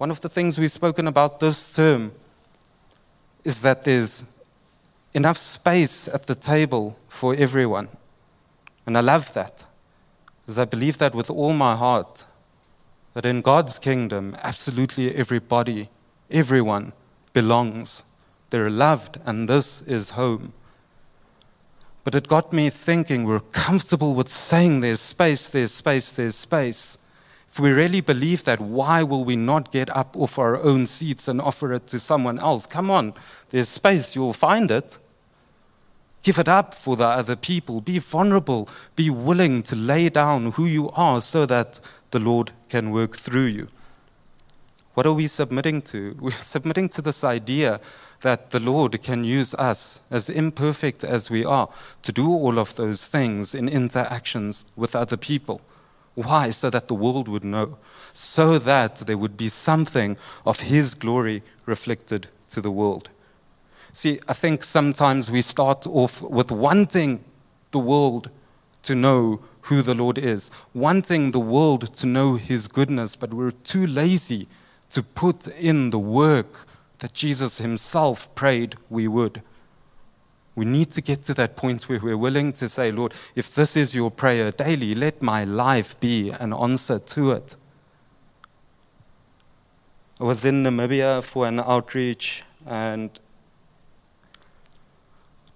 One 0.00 0.10
of 0.10 0.22
the 0.22 0.30
things 0.30 0.58
we've 0.58 0.72
spoken 0.72 1.06
about 1.06 1.40
this 1.40 1.74
term 1.74 2.12
is 3.44 3.60
that 3.60 3.84
there's 3.84 4.24
enough 5.12 5.36
space 5.36 6.08
at 6.08 6.22
the 6.22 6.34
table 6.34 6.96
for 7.06 7.34
everyone. 7.34 7.88
And 8.86 8.96
I 8.96 9.02
love 9.02 9.34
that. 9.34 9.66
Because 10.40 10.58
I 10.58 10.64
believe 10.64 10.96
that 10.96 11.14
with 11.14 11.28
all 11.28 11.52
my 11.52 11.76
heart, 11.76 12.24
that 13.12 13.26
in 13.26 13.42
God's 13.42 13.78
kingdom, 13.78 14.38
absolutely 14.42 15.14
everybody, 15.14 15.90
everyone 16.30 16.94
belongs. 17.34 18.02
They're 18.48 18.70
loved, 18.70 19.20
and 19.26 19.50
this 19.50 19.82
is 19.82 20.10
home. 20.10 20.54
But 22.04 22.14
it 22.14 22.26
got 22.26 22.54
me 22.54 22.70
thinking 22.70 23.24
we're 23.24 23.40
comfortable 23.40 24.14
with 24.14 24.30
saying 24.30 24.80
there's 24.80 25.00
space, 25.00 25.50
there's 25.50 25.72
space, 25.72 26.10
there's 26.10 26.36
space. 26.36 26.96
If 27.50 27.58
we 27.58 27.70
really 27.72 28.00
believe 28.00 28.44
that, 28.44 28.60
why 28.60 29.02
will 29.02 29.24
we 29.24 29.34
not 29.34 29.72
get 29.72 29.94
up 29.94 30.16
off 30.16 30.38
our 30.38 30.56
own 30.62 30.86
seats 30.86 31.26
and 31.26 31.40
offer 31.40 31.72
it 31.72 31.88
to 31.88 31.98
someone 31.98 32.38
else? 32.38 32.64
Come 32.66 32.90
on, 32.90 33.12
there's 33.48 33.68
space, 33.68 34.14
you'll 34.14 34.32
find 34.32 34.70
it. 34.70 34.98
Give 36.22 36.38
it 36.38 36.48
up 36.48 36.74
for 36.74 36.96
the 36.96 37.06
other 37.06 37.34
people. 37.34 37.80
Be 37.80 37.98
vulnerable. 37.98 38.68
Be 38.94 39.08
willing 39.10 39.62
to 39.64 39.74
lay 39.74 40.10
down 40.10 40.52
who 40.52 40.66
you 40.66 40.90
are 40.90 41.20
so 41.20 41.46
that 41.46 41.80
the 42.10 42.18
Lord 42.18 42.52
can 42.68 42.90
work 42.90 43.16
through 43.16 43.46
you. 43.46 43.68
What 44.94 45.06
are 45.06 45.14
we 45.14 45.26
submitting 45.26 45.82
to? 45.82 46.16
We're 46.20 46.32
submitting 46.32 46.88
to 46.90 47.02
this 47.02 47.24
idea 47.24 47.80
that 48.20 48.50
the 48.50 48.60
Lord 48.60 49.02
can 49.02 49.24
use 49.24 49.54
us, 49.54 50.02
as 50.10 50.28
imperfect 50.28 51.04
as 51.04 51.30
we 51.30 51.44
are, 51.44 51.70
to 52.02 52.12
do 52.12 52.28
all 52.28 52.58
of 52.58 52.76
those 52.76 53.06
things 53.06 53.54
in 53.54 53.66
interactions 53.66 54.66
with 54.76 54.94
other 54.94 55.16
people. 55.16 55.62
Why? 56.22 56.50
So 56.50 56.70
that 56.70 56.86
the 56.86 56.94
world 56.94 57.28
would 57.28 57.44
know, 57.44 57.78
so 58.12 58.58
that 58.58 58.96
there 58.96 59.18
would 59.18 59.36
be 59.36 59.48
something 59.48 60.16
of 60.44 60.60
His 60.60 60.94
glory 60.94 61.42
reflected 61.66 62.28
to 62.50 62.60
the 62.60 62.70
world. 62.70 63.10
See, 63.92 64.20
I 64.28 64.34
think 64.34 64.64
sometimes 64.64 65.30
we 65.30 65.42
start 65.42 65.86
off 65.86 66.22
with 66.22 66.50
wanting 66.52 67.24
the 67.70 67.78
world 67.78 68.30
to 68.82 68.94
know 68.94 69.40
who 69.62 69.82
the 69.82 69.94
Lord 69.94 70.18
is, 70.18 70.50
wanting 70.74 71.32
the 71.32 71.40
world 71.40 71.94
to 71.94 72.06
know 72.06 72.36
His 72.36 72.68
goodness, 72.68 73.16
but 73.16 73.34
we're 73.34 73.50
too 73.50 73.86
lazy 73.86 74.48
to 74.90 75.02
put 75.02 75.46
in 75.48 75.90
the 75.90 75.98
work 75.98 76.66
that 76.98 77.12
Jesus 77.12 77.58
Himself 77.58 78.32
prayed 78.34 78.76
we 78.88 79.08
would. 79.08 79.42
We 80.56 80.64
need 80.64 80.90
to 80.92 81.00
get 81.00 81.24
to 81.24 81.34
that 81.34 81.56
point 81.56 81.88
where 81.88 82.00
we're 82.00 82.16
willing 82.16 82.52
to 82.54 82.68
say, 82.68 82.90
Lord, 82.90 83.14
if 83.34 83.54
this 83.54 83.76
is 83.76 83.94
your 83.94 84.10
prayer 84.10 84.50
daily, 84.50 84.94
let 84.94 85.22
my 85.22 85.44
life 85.44 85.98
be 86.00 86.30
an 86.30 86.52
answer 86.52 86.98
to 86.98 87.30
it. 87.32 87.56
I 90.20 90.24
was 90.24 90.44
in 90.44 90.62
Namibia 90.62 91.22
for 91.22 91.46
an 91.46 91.60
outreach, 91.60 92.42
and 92.66 93.10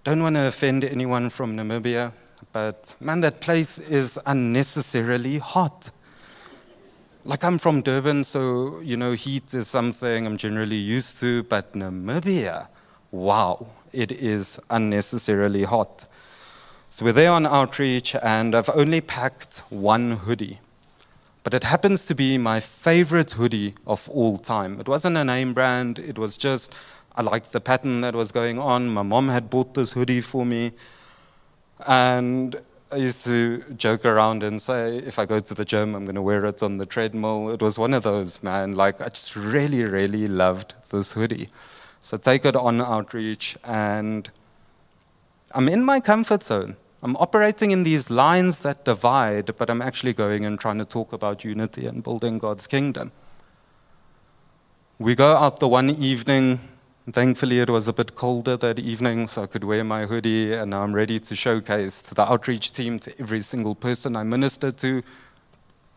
don't 0.05 0.23
want 0.23 0.37
to 0.37 0.47
offend 0.47 0.85
anyone 0.85 1.29
from 1.29 1.57
Namibia, 1.57 2.13
but 2.53 2.97
man, 3.01 3.21
that 3.21 3.41
place 3.41 3.79
is 3.79 4.19
unnecessarily 4.25 5.39
hot. 5.39 5.91
Like 7.25 7.45
I'm 7.45 7.59
from 7.59 7.83
Durban, 7.83 8.25
so 8.25 8.81
you 8.81 8.97
know, 8.97 9.13
heat 9.13 9.53
is 9.53 9.69
something 9.69 10.27
I'm 10.27 10.37
generally 10.37 10.77
used 10.77 11.21
to, 11.21 11.43
but 11.43 11.73
Namibia, 11.75 12.69
wow, 13.11 13.67
it 13.95 14.13
is 14.13 14.61
unnecessarily 14.71 15.65
hot. 15.65 16.07
So 16.91 17.05
we're 17.05 17.13
there 17.13 17.33
on 17.33 17.47
outreach, 17.47 18.15
and 18.23 18.55
I've 18.55 18.71
only 18.71 19.01
packed 19.01 19.63
one 19.71 20.13
hoodie. 20.13 20.61
But 21.43 21.55
it 21.55 21.65
happens 21.65 22.07
to 22.07 22.15
be 22.15 22.39
my 22.39 22.61
favorite 22.61 23.33
hoodie 23.33 23.75
of 23.87 24.09
all 24.09 24.39
time. 24.39 24.81
It 24.81 24.89
wasn't 24.89 25.17
a 25.17 25.25
name 25.25 25.55
brand, 25.55 25.99
it 25.99 26.19
was 26.19 26.37
just, 26.37 26.73
I 27.17 27.23
liked 27.23 27.53
the 27.53 27.61
pattern 27.61 28.01
that 28.01 28.15
was 28.15 28.33
going 28.33 28.59
on. 28.59 28.89
My 28.89 29.03
mom 29.03 29.29
had 29.29 29.51
bought 29.51 29.75
this 29.75 29.93
hoodie 29.93 30.21
for 30.21 30.45
me. 30.45 30.73
And 31.87 32.57
I 32.91 32.97
used 32.97 33.25
to 33.25 33.59
joke 33.77 34.05
around 34.05 34.43
and 34.43 34.63
say, 34.63 34.99
if 34.99 35.19
I 35.19 35.27
go 35.27 35.41
to 35.41 35.55
the 35.55 35.65
gym, 35.65 35.95
I'm 35.95 36.05
going 36.05 36.15
to 36.15 36.23
wear 36.23 36.45
it 36.45 36.63
on 36.63 36.79
the 36.79 36.87
treadmill. 36.87 37.51
It 37.51 37.61
was 37.61 37.77
one 37.79 37.93
of 37.93 38.05
those, 38.05 38.43
man. 38.43 38.75
Like, 38.75 39.01
I 39.01 39.09
just 39.09 39.35
really, 39.35 39.83
really 39.83 40.29
loved 40.29 40.75
this 40.91 41.13
hoodie. 41.13 41.49
So 42.05 42.19
take 42.19 42.45
it 42.45 42.55
on 42.55 42.83
outreach, 42.83 43.57
and 43.65 44.31
I'm 45.53 45.71
in 45.71 45.83
my 45.83 46.01
comfort 46.01 46.43
zone. 46.43 46.77
I'm 47.03 47.17
operating 47.17 47.71
in 47.71 47.85
these 47.85 48.11
lines 48.11 48.59
that 48.59 48.85
divide, 48.85 49.57
but 49.57 49.71
I'm 49.71 49.81
actually 49.81 50.13
going 50.13 50.45
and 50.45 50.61
trying 50.61 50.77
to 50.77 50.85
talk 50.85 51.15
about 51.15 51.45
unity 51.45 51.87
and 51.87 52.05
building 52.05 52.39
God's 52.39 52.67
kingdom. 52.67 53.11
We 54.99 55.15
go 55.15 55.35
out 55.35 55.61
the 55.61 55.69
one 55.69 55.89
evening 55.89 56.61
Thankfully, 57.13 57.61
it 57.61 57.69
was 57.69 57.87
a 57.87 57.93
bit 57.93 58.15
colder 58.15 58.57
that 58.57 58.79
evening, 58.79 59.29
so 59.29 59.43
I 59.43 59.47
could 59.47 59.63
wear 59.63 59.85
my 59.85 60.07
hoodie, 60.07 60.55
and 60.55 60.75
I'm 60.75 60.95
ready 60.95 61.19
to 61.21 61.37
showcase 61.37 62.03
to 62.05 62.15
the 62.15 62.27
outreach 62.27 62.73
team, 62.73 62.99
to 63.01 63.13
every 63.21 63.43
single 63.43 63.75
person 63.75 64.17
I 64.17 64.23
minister 64.23 64.71
to, 64.71 65.03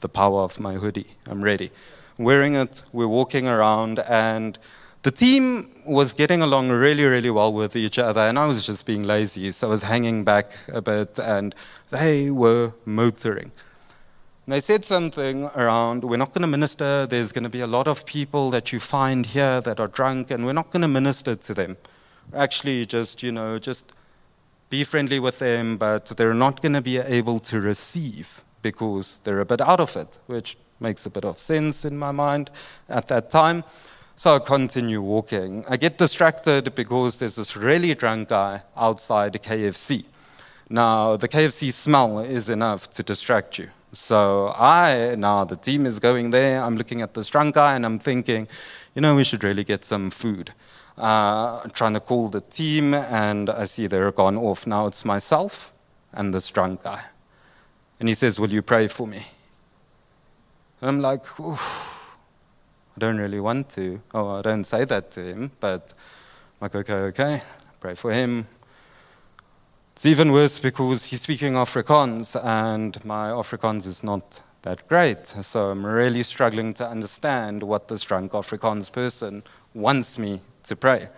the 0.01 0.09
power 0.09 0.41
of 0.41 0.59
my 0.59 0.73
hoodie. 0.73 1.15
I'm 1.25 1.41
ready. 1.41 1.71
Wearing 2.17 2.55
it, 2.55 2.81
we're 2.91 3.07
walking 3.07 3.47
around, 3.47 3.99
and 3.99 4.59
the 5.07 5.11
team 5.11 5.69
was 5.85 6.13
getting 6.13 6.41
along 6.41 6.67
really, 6.67 7.05
really 7.05 7.29
well 7.29 7.53
with 7.53 7.77
each 7.77 7.97
other, 7.97 8.27
and 8.27 8.37
I 8.37 8.45
was 8.45 8.65
just 8.65 8.85
being 8.85 9.03
lazy, 9.03 9.51
so 9.51 9.67
I 9.67 9.69
was 9.69 9.83
hanging 9.83 10.25
back 10.25 10.51
a 10.67 10.81
bit, 10.81 11.17
and 11.17 11.55
they 11.91 12.29
were 12.29 12.73
motoring. 12.83 13.53
And 14.45 14.51
they 14.53 14.59
said 14.59 14.83
something 14.83 15.45
around, 15.55 16.03
we're 16.03 16.17
not 16.17 16.33
going 16.33 16.41
to 16.41 16.47
minister, 16.47 17.07
there's 17.07 17.31
going 17.31 17.45
to 17.45 17.49
be 17.49 17.61
a 17.61 17.67
lot 17.67 17.87
of 17.87 18.05
people 18.05 18.51
that 18.51 18.73
you 18.73 18.81
find 18.81 19.25
here 19.27 19.61
that 19.61 19.79
are 19.79 19.87
drunk, 19.87 20.29
and 20.29 20.45
we're 20.45 20.51
not 20.51 20.71
going 20.71 20.81
to 20.81 20.89
minister 20.89 21.37
to 21.37 21.53
them. 21.53 21.77
Actually, 22.35 22.85
just, 22.85 23.23
you 23.23 23.31
know, 23.31 23.57
just 23.57 23.93
be 24.69 24.83
friendly 24.83 25.21
with 25.21 25.39
them, 25.39 25.77
but 25.77 26.07
they're 26.17 26.33
not 26.33 26.61
going 26.61 26.73
to 26.73 26.81
be 26.81 26.97
able 26.97 27.39
to 27.39 27.61
receive 27.61 28.43
because 28.61 29.21
they're 29.23 29.39
a 29.39 29.45
bit 29.45 29.61
out 29.61 29.79
of 29.79 29.95
it, 29.95 30.19
which 30.25 30.57
makes 30.81 31.05
a 31.05 31.09
bit 31.09 31.23
of 31.23 31.37
sense 31.37 31.85
in 31.85 31.97
my 31.97 32.11
mind 32.11 32.51
at 32.89 33.07
that 33.07 33.29
time. 33.29 33.63
So 34.19 34.33
I 34.33 34.39
continue 34.39 34.99
walking. 34.99 35.63
I 35.69 35.77
get 35.77 35.99
distracted 35.99 36.73
because 36.73 37.17
there's 37.17 37.35
this 37.35 37.55
really 37.55 37.93
drunk 37.93 38.29
guy 38.29 38.63
outside 38.75 39.33
the 39.33 39.37
KFC. 39.37 40.05
Now, 40.71 41.17
the 41.17 41.27
KFC 41.27 41.71
smell 41.71 42.17
is 42.17 42.49
enough 42.49 42.89
to 42.93 43.03
distract 43.03 43.59
you. 43.59 43.69
So 43.93 44.55
I, 44.57 45.13
now 45.19 45.43
the 45.43 45.55
team 45.55 45.85
is 45.85 45.99
going 45.99 46.31
there, 46.31 46.63
I'm 46.63 46.77
looking 46.77 47.03
at 47.03 47.13
this 47.13 47.29
drunk 47.29 47.53
guy 47.53 47.75
and 47.75 47.85
I'm 47.85 47.99
thinking, 47.99 48.47
you 48.95 49.03
know, 49.03 49.15
we 49.15 49.23
should 49.23 49.43
really 49.43 49.63
get 49.63 49.85
some 49.85 50.09
food. 50.09 50.51
Uh, 50.97 51.61
trying 51.73 51.93
to 51.93 51.99
call 51.99 52.29
the 52.29 52.41
team 52.41 52.95
and 52.95 53.51
I 53.51 53.65
see 53.65 53.85
they're 53.85 54.11
gone 54.11 54.35
off. 54.35 54.65
Now 54.65 54.87
it's 54.87 55.05
myself 55.05 55.71
and 56.11 56.33
this 56.33 56.49
drunk 56.49 56.81
guy. 56.81 57.03
And 57.99 58.09
he 58.09 58.15
says, 58.15 58.39
Will 58.39 58.49
you 58.49 58.63
pray 58.63 58.87
for 58.87 59.05
me? 59.05 59.27
And 60.81 60.89
I'm 60.89 61.01
like, 61.01 61.23
I 62.97 62.99
don't 62.99 63.19
really 63.19 63.39
want 63.39 63.69
to. 63.75 64.01
Oh, 64.15 64.39
I 64.39 64.41
don't 64.41 64.63
say 64.63 64.83
that 64.83 65.11
to 65.11 65.21
him, 65.21 65.51
but 65.59 65.93
I'm 66.59 66.65
like, 66.65 66.73
okay, 66.73 66.93
okay, 66.93 67.41
pray 67.79 67.93
for 67.93 68.11
him. 68.11 68.47
It's 69.95 70.07
even 70.07 70.31
worse 70.31 70.59
because 70.59 71.05
he's 71.05 71.21
speaking 71.21 71.53
Afrikaans 71.53 72.35
and 72.43 73.05
my 73.05 73.29
Afrikaans 73.29 73.85
is 73.85 74.03
not 74.03 74.41
that 74.63 74.87
great. 74.87 75.27
So 75.27 75.69
I'm 75.69 75.85
really 75.85 76.23
struggling 76.23 76.73
to 76.73 76.89
understand 76.89 77.61
what 77.61 77.87
this 77.87 78.03
drunk 78.03 78.31
Afrikaans 78.31 78.91
person 78.91 79.43
wants 79.75 80.17
me 80.17 80.41
to 80.63 80.75
pray. 80.75 81.09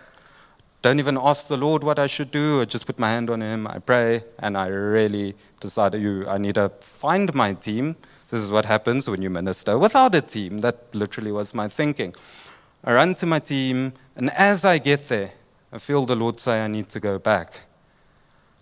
Don't 0.82 0.98
even 0.98 1.16
ask 1.16 1.48
the 1.48 1.56
Lord 1.56 1.82
what 1.82 1.98
I 1.98 2.08
should 2.08 2.30
do. 2.30 2.60
I 2.60 2.66
just 2.66 2.84
put 2.84 2.98
my 2.98 3.08
hand 3.08 3.30
on 3.30 3.40
him, 3.40 3.66
I 3.66 3.78
pray, 3.78 4.22
and 4.38 4.58
I 4.58 4.66
really 4.66 5.34
decided 5.60 6.02
you, 6.02 6.28
I 6.28 6.36
need 6.36 6.56
to 6.56 6.72
find 6.82 7.34
my 7.34 7.54
team. 7.54 7.96
This 8.30 8.42
is 8.42 8.52
what 8.52 8.64
happens 8.64 9.10
when 9.10 9.22
you 9.22 9.28
minister 9.28 9.76
without 9.76 10.14
a 10.14 10.20
team. 10.20 10.60
That 10.60 10.94
literally 10.94 11.32
was 11.32 11.52
my 11.52 11.66
thinking. 11.66 12.14
I 12.84 12.94
run 12.94 13.14
to 13.16 13.26
my 13.26 13.40
team, 13.40 13.92
and 14.14 14.30
as 14.30 14.64
I 14.64 14.78
get 14.78 15.08
there, 15.08 15.32
I 15.72 15.78
feel 15.78 16.06
the 16.06 16.14
Lord 16.14 16.38
say 16.38 16.60
I 16.60 16.68
need 16.68 16.88
to 16.90 17.00
go 17.00 17.18
back. 17.18 17.62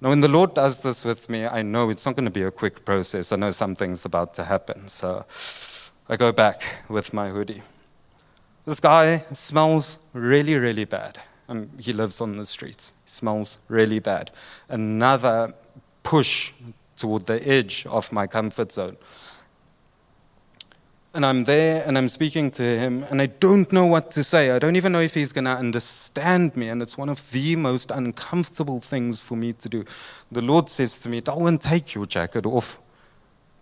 Now, 0.01 0.09
when 0.09 0.21
the 0.21 0.29
Lord 0.29 0.55
does 0.55 0.81
this 0.81 1.05
with 1.05 1.29
me, 1.29 1.47
I 1.47 1.63
know 1.63 1.91
it's 1.91 2.07
not 2.07 2.17
going 2.17 2.25
to 2.25 2.31
be 2.31 2.45
a 2.45 2.51
quick 2.51 2.85
process. 2.85 3.31
I 3.31 3.37
know 3.37 3.51
something's 3.51 4.07
about 4.07 4.33
to 4.35 4.45
happen. 4.45 4.89
So 4.89 5.27
I 6.09 6.17
go 6.17 6.33
back 6.33 6.63
with 6.89 7.13
my 7.13 7.29
hoodie. 7.29 7.63
This 8.65 8.81
guy 8.81 9.25
smells 9.33 9.99
really, 10.13 10.55
really 10.55 10.85
bad. 10.85 11.19
Um, 11.49 11.71
he 11.79 11.93
lives 11.93 12.21
on 12.21 12.37
the 12.37 12.47
streets. 12.47 12.93
He 13.05 13.11
smells 13.11 13.59
really 13.69 13.99
bad. 13.99 14.31
Another 14.69 15.53
push 16.03 16.53
toward 16.97 17.27
the 17.27 17.47
edge 17.47 17.85
of 17.87 18.13
my 18.13 18.27
comfort 18.27 18.73
zone 18.73 18.97
and 21.19 21.27
I'm 21.27 21.43
there 21.43 21.83
and 21.85 21.99
I'm 21.99 22.09
speaking 22.09 22.49
to 22.53 22.63
him 22.63 23.05
and 23.11 23.21
I 23.21 23.27
don't 23.27 23.73
know 23.73 23.87
what 23.87 24.13
to 24.13 24.23
say. 24.23 24.53
I 24.53 24.61
don't 24.61 24.77
even 24.77 24.93
know 24.93 25.01
if 25.01 25.15
he's 25.15 25.33
going 25.33 25.47
to 25.47 25.51
understand 25.51 26.57
me. 26.57 26.69
And 26.69 26.81
it's 26.81 26.97
one 26.97 27.09
of 27.09 27.33
the 27.33 27.57
most 27.57 27.91
uncomfortable 27.91 28.79
things 28.79 29.21
for 29.21 29.37
me 29.37 29.53
to 29.55 29.69
do. 29.69 29.85
The 30.31 30.43
Lord 30.43 30.69
says 30.69 30.97
to 31.01 31.09
me, 31.09 31.21
Darwin, 31.21 31.59
take 31.59 31.93
your 31.93 32.07
jacket 32.07 32.47
off. 32.47 32.79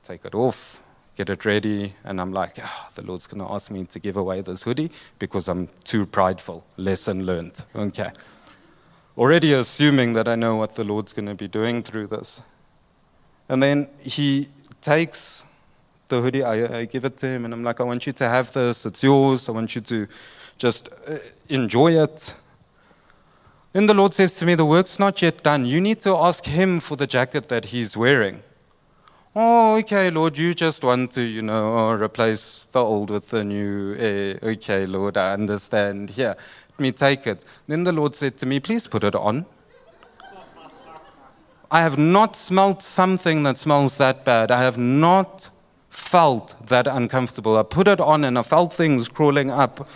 Take 0.02 0.26
it 0.26 0.34
off, 0.34 0.82
get 1.14 1.30
it 1.30 1.46
ready. 1.46 1.94
And 2.04 2.20
I'm 2.20 2.30
like, 2.30 2.58
oh, 2.62 2.88
the 2.94 3.02
Lord's 3.06 3.26
going 3.26 3.42
to 3.42 3.50
ask 3.50 3.70
me 3.70 3.86
to 3.86 3.98
give 3.98 4.18
away 4.18 4.42
this 4.42 4.64
hoodie 4.64 4.90
because 5.18 5.48
I'm 5.48 5.70
too 5.82 6.04
prideful. 6.04 6.62
Lesson 6.76 7.24
learned. 7.24 7.64
Okay. 7.74 8.10
Already 9.16 9.54
assuming 9.54 10.12
that 10.12 10.28
I 10.28 10.34
know 10.34 10.56
what 10.56 10.74
the 10.74 10.84
Lord's 10.84 11.14
going 11.14 11.28
to 11.28 11.34
be 11.34 11.48
doing 11.48 11.82
through 11.82 12.08
this. 12.08 12.42
And 13.48 13.62
then 13.62 13.88
he 14.02 14.48
takes 14.82 15.42
the 16.08 16.20
hoodie, 16.20 16.42
I, 16.42 16.78
I, 16.78 16.84
give 16.84 17.04
it 17.04 17.16
to 17.18 17.26
him, 17.26 17.44
and 17.44 17.54
I'm 17.54 17.62
like, 17.62 17.80
I 17.80 17.84
want 17.84 18.06
you 18.06 18.12
to 18.12 18.28
have 18.28 18.52
this. 18.52 18.86
It's 18.86 19.02
yours. 19.02 19.48
I 19.48 19.52
want 19.52 19.74
you 19.74 19.80
to 19.80 20.06
just 20.58 20.88
uh, 21.08 21.18
enjoy 21.48 22.00
it. 22.00 22.34
Then 23.72 23.86
the 23.86 23.94
Lord 23.94 24.14
says 24.14 24.34
to 24.36 24.46
me, 24.46 24.54
The 24.54 24.64
work's 24.64 24.98
not 24.98 25.20
yet 25.20 25.42
done. 25.42 25.66
You 25.66 25.80
need 25.80 26.00
to 26.02 26.16
ask 26.16 26.44
him 26.46 26.80
for 26.80 26.96
the 26.96 27.06
jacket 27.06 27.48
that 27.48 27.66
he's 27.66 27.96
wearing. 27.96 28.42
Oh, 29.34 29.76
okay, 29.76 30.10
Lord, 30.10 30.38
you 30.38 30.54
just 30.54 30.82
want 30.82 31.12
to, 31.12 31.20
you 31.20 31.42
know, 31.42 31.90
replace 31.90 32.68
the 32.72 32.80
old 32.80 33.10
with 33.10 33.28
the 33.28 33.44
new. 33.44 33.94
Eh, 33.96 34.38
okay, 34.42 34.86
Lord, 34.86 35.18
I 35.18 35.34
understand. 35.34 36.10
Here, 36.10 36.36
let 36.70 36.80
me 36.80 36.92
take 36.92 37.26
it. 37.26 37.44
Then 37.66 37.84
the 37.84 37.92
Lord 37.92 38.16
said 38.16 38.38
to 38.38 38.46
me, 38.46 38.60
Please 38.60 38.86
put 38.86 39.04
it 39.04 39.14
on. 39.14 39.44
I 41.70 41.82
have 41.82 41.98
not 41.98 42.36
smelt 42.36 42.80
something 42.80 43.42
that 43.42 43.58
smells 43.58 43.98
that 43.98 44.24
bad. 44.24 44.50
I 44.50 44.62
have 44.62 44.78
not 44.78 45.50
felt 45.96 46.54
that 46.66 46.86
uncomfortable. 46.86 47.56
I 47.56 47.62
put 47.62 47.88
it 47.88 48.00
on 48.00 48.22
and 48.22 48.38
I 48.38 48.42
felt 48.42 48.72
things 48.72 49.08
crawling 49.08 49.50
up. 49.50 49.88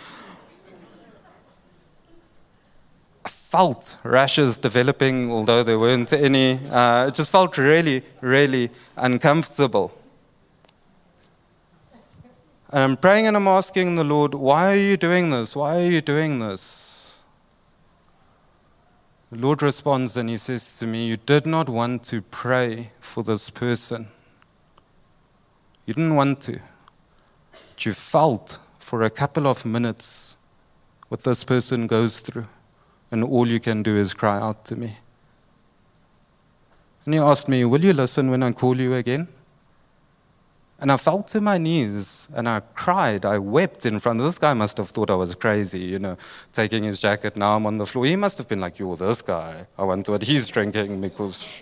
I 3.23 3.29
felt 3.29 3.97
rashes 4.03 4.57
developing, 4.57 5.31
although 5.31 5.63
there 5.63 5.77
weren't 5.77 6.11
any. 6.11 6.59
Uh, 6.67 7.07
it 7.07 7.15
just 7.15 7.31
felt 7.31 7.57
really, 7.57 8.03
really 8.19 8.71
uncomfortable. 8.97 9.93
And 12.71 12.83
I'm 12.83 12.97
praying 12.97 13.27
and 13.27 13.37
I'm 13.37 13.47
asking 13.47 13.95
the 13.95 14.03
Lord, 14.03 14.33
why 14.33 14.73
are 14.73 14.79
you 14.79 14.97
doing 14.97 15.29
this? 15.29 15.55
Why 15.55 15.77
are 15.77 15.91
you 15.91 16.01
doing 16.01 16.39
this? 16.39 17.21
The 19.31 19.37
Lord 19.37 19.61
responds 19.61 20.17
and 20.17 20.29
he 20.29 20.37
says 20.37 20.79
to 20.79 20.87
me, 20.87 21.07
You 21.07 21.17
did 21.17 21.45
not 21.45 21.69
want 21.69 22.03
to 22.05 22.21
pray 22.21 22.91
for 22.99 23.23
this 23.23 23.49
person. 23.49 24.07
You 25.85 25.93
didn't 25.93 26.15
want 26.15 26.41
to. 26.41 26.59
But 27.51 27.85
you 27.85 27.93
felt 27.93 28.59
for 28.79 29.03
a 29.03 29.09
couple 29.09 29.47
of 29.47 29.65
minutes 29.65 30.37
what 31.07 31.23
this 31.23 31.43
person 31.43 31.87
goes 31.87 32.19
through, 32.19 32.47
and 33.11 33.23
all 33.23 33.47
you 33.47 33.59
can 33.59 33.83
do 33.83 33.97
is 33.97 34.13
cry 34.13 34.39
out 34.39 34.65
to 34.65 34.75
me. 34.75 34.97
And 37.05 37.13
he 37.13 37.19
asked 37.19 37.47
me, 37.47 37.65
Will 37.65 37.83
you 37.83 37.93
listen 37.93 38.29
when 38.29 38.43
I 38.43 38.51
call 38.51 38.79
you 38.79 38.93
again? 38.93 39.27
And 40.79 40.91
I 40.91 40.97
fell 40.97 41.21
to 41.23 41.41
my 41.41 41.59
knees 41.59 42.27
and 42.33 42.49
I 42.49 42.59
cried. 42.73 43.23
I 43.23 43.37
wept 43.37 43.85
in 43.85 43.99
front 43.99 44.19
of 44.19 44.25
this 44.25 44.39
guy. 44.39 44.53
Must 44.55 44.77
have 44.77 44.89
thought 44.89 45.11
I 45.11 45.15
was 45.15 45.35
crazy, 45.35 45.79
you 45.79 45.99
know, 45.99 46.17
taking 46.53 46.83
his 46.83 46.99
jacket. 46.99 47.37
Now 47.37 47.55
I'm 47.55 47.67
on 47.67 47.77
the 47.77 47.85
floor. 47.85 48.05
He 48.05 48.15
must 48.15 48.39
have 48.39 48.47
been 48.47 48.61
like, 48.61 48.79
You're 48.79 48.97
this 48.97 49.21
guy. 49.21 49.67
I 49.77 49.83
wonder 49.83 50.11
what 50.11 50.23
he's 50.23 50.47
drinking 50.47 51.01
because 51.01 51.61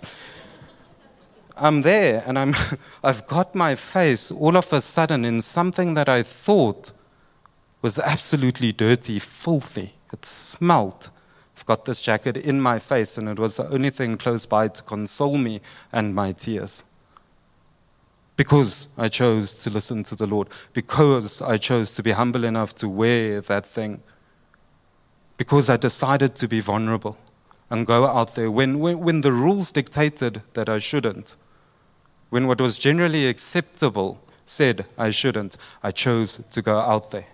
I'm 1.60 1.82
there 1.82 2.24
and 2.26 2.38
I'm, 2.38 2.54
I've 3.04 3.26
got 3.26 3.54
my 3.54 3.74
face 3.74 4.30
all 4.30 4.56
of 4.56 4.72
a 4.72 4.80
sudden 4.80 5.24
in 5.24 5.42
something 5.42 5.94
that 5.94 6.08
I 6.08 6.22
thought 6.22 6.92
was 7.82 7.98
absolutely 7.98 8.72
dirty, 8.72 9.18
filthy. 9.18 9.94
It 10.12 10.24
smelt. 10.24 11.10
I've 11.56 11.66
got 11.66 11.84
this 11.84 12.02
jacket 12.02 12.36
in 12.36 12.60
my 12.60 12.78
face, 12.78 13.18
and 13.18 13.28
it 13.28 13.38
was 13.38 13.56
the 13.56 13.68
only 13.68 13.90
thing 13.90 14.16
close 14.16 14.46
by 14.46 14.68
to 14.68 14.82
console 14.82 15.36
me 15.36 15.60
and 15.92 16.14
my 16.14 16.32
tears. 16.32 16.84
Because 18.36 18.88
I 18.96 19.08
chose 19.08 19.54
to 19.64 19.70
listen 19.70 20.02
to 20.04 20.16
the 20.16 20.26
Lord, 20.26 20.48
because 20.72 21.42
I 21.42 21.58
chose 21.58 21.90
to 21.92 22.02
be 22.02 22.12
humble 22.12 22.44
enough 22.44 22.74
to 22.76 22.88
wear 22.88 23.40
that 23.42 23.66
thing, 23.66 24.02
because 25.36 25.68
I 25.68 25.76
decided 25.76 26.34
to 26.36 26.48
be 26.48 26.60
vulnerable 26.60 27.18
and 27.68 27.86
go 27.86 28.06
out 28.06 28.34
there 28.34 28.50
when, 28.50 28.78
when, 28.78 29.00
when 29.00 29.20
the 29.20 29.32
rules 29.32 29.70
dictated 29.70 30.42
that 30.54 30.68
I 30.68 30.78
shouldn't, 30.78 31.36
when 32.30 32.46
what 32.46 32.60
was 32.60 32.78
generally 32.78 33.26
acceptable 33.26 34.20
said 34.44 34.86
I 34.96 35.10
shouldn't, 35.10 35.56
I 35.82 35.90
chose 35.90 36.40
to 36.50 36.62
go 36.62 36.78
out 36.78 37.10
there. 37.10 37.26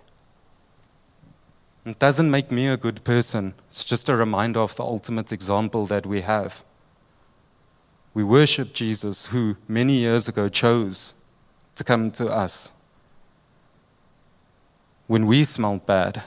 It 1.85 1.99
doesn't 1.99 2.29
make 2.29 2.51
me 2.51 2.67
a 2.67 2.75
good 2.75 3.03
person. 3.05 3.53
It's 3.69 3.85
just 3.85 4.09
a 4.09 4.15
reminder 4.15 4.59
of 4.59 4.75
the 4.75 4.83
ultimate 4.83 5.31
example 5.31 5.85
that 5.85 6.05
we 6.05 6.21
have. 6.21 6.65
We 8.13 8.23
worship 8.23 8.73
Jesus, 8.73 9.27
who 9.27 9.55
many 9.67 9.93
years 9.93 10.27
ago 10.27 10.49
chose 10.49 11.13
to 11.75 11.83
come 11.83 12.11
to 12.11 12.27
us. 12.27 12.71
When 15.05 15.27
we 15.27 15.45
smelled 15.45 15.85
bad, 15.85 16.23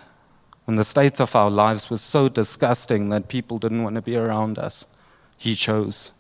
when 0.65 0.77
the 0.77 0.85
state 0.85 1.21
of 1.21 1.37
our 1.37 1.51
lives 1.51 1.91
was 1.91 2.01
so 2.01 2.29
disgusting 2.29 3.11
that 3.11 3.29
people 3.29 3.59
didn't 3.59 3.83
want 3.83 3.97
to 3.97 4.03
be 4.03 4.17
around 4.17 4.59
us, 4.59 4.87
He 5.37 5.55
chose. 5.55 6.13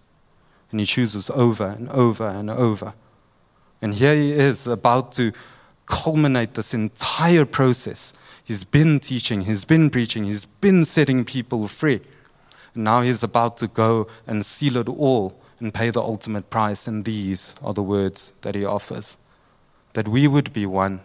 And 0.70 0.80
He 0.80 0.86
chooses 0.86 1.30
over 1.30 1.66
and 1.66 1.88
over 1.90 2.26
and 2.26 2.50
over. 2.50 2.94
And 3.82 3.94
here 3.94 4.14
He 4.14 4.32
is 4.32 4.66
about 4.66 5.12
to 5.12 5.32
culminate 5.86 6.54
this 6.54 6.74
entire 6.74 7.44
process 7.44 8.12
He's 8.50 8.64
been 8.64 8.98
teaching, 8.98 9.42
he's 9.42 9.64
been 9.64 9.90
preaching, 9.90 10.24
he's 10.24 10.44
been 10.44 10.84
setting 10.84 11.24
people 11.24 11.68
free. 11.68 12.00
And 12.74 12.82
now 12.82 13.00
he's 13.00 13.22
about 13.22 13.58
to 13.58 13.68
go 13.68 14.08
and 14.26 14.44
seal 14.44 14.76
it 14.78 14.88
all 14.88 15.40
and 15.60 15.72
pay 15.72 15.90
the 15.90 16.00
ultimate 16.00 16.50
price. 16.50 16.88
And 16.88 17.04
these 17.04 17.54
are 17.62 17.72
the 17.72 17.84
words 17.84 18.32
that 18.42 18.56
he 18.56 18.64
offers 18.64 19.16
that 19.92 20.08
we 20.08 20.26
would 20.26 20.52
be 20.52 20.66
one, 20.66 21.00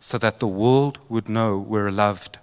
so 0.00 0.16
that 0.16 0.38
the 0.38 0.48
world 0.48 0.98
would 1.10 1.28
know 1.28 1.58
we're 1.58 1.90
loved, 1.90 2.38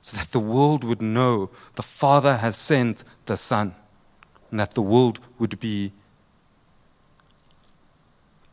so 0.00 0.16
that 0.16 0.32
the 0.32 0.40
world 0.40 0.82
would 0.82 1.00
know 1.00 1.48
the 1.76 1.82
Father 1.84 2.38
has 2.38 2.56
sent 2.56 3.04
the 3.26 3.36
Son, 3.36 3.72
and 4.50 4.60
that 4.60 4.72
the 4.72 4.82
world 4.82 5.18
would 5.38 5.58
be 5.58 5.92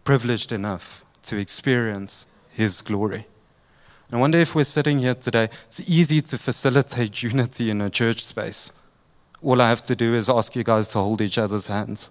privileged 0.04 0.52
enough 0.52 1.06
to 1.24 1.38
experience 1.38 2.26
his 2.50 2.82
glory. 2.82 3.26
I 4.12 4.18
wonder 4.18 4.38
if 4.38 4.54
we're 4.54 4.64
sitting 4.64 5.00
here 5.00 5.16
today, 5.16 5.50
it's 5.68 5.82
easy 5.90 6.22
to 6.22 6.38
facilitate 6.38 7.24
unity 7.32 7.70
in 7.70 7.82
a 7.82 7.90
church 7.90 8.24
space. 8.24 8.72
All 9.42 9.62
I 9.62 9.70
have 9.70 9.84
to 9.86 9.96
do 9.96 10.16
is 10.16 10.30
ask 10.30 10.56
you 10.56 10.64
guys 10.64 10.88
to 10.90 11.00
hold 11.00 11.22
each 11.22 11.38
other's 11.38 11.68
hands. 11.68 12.10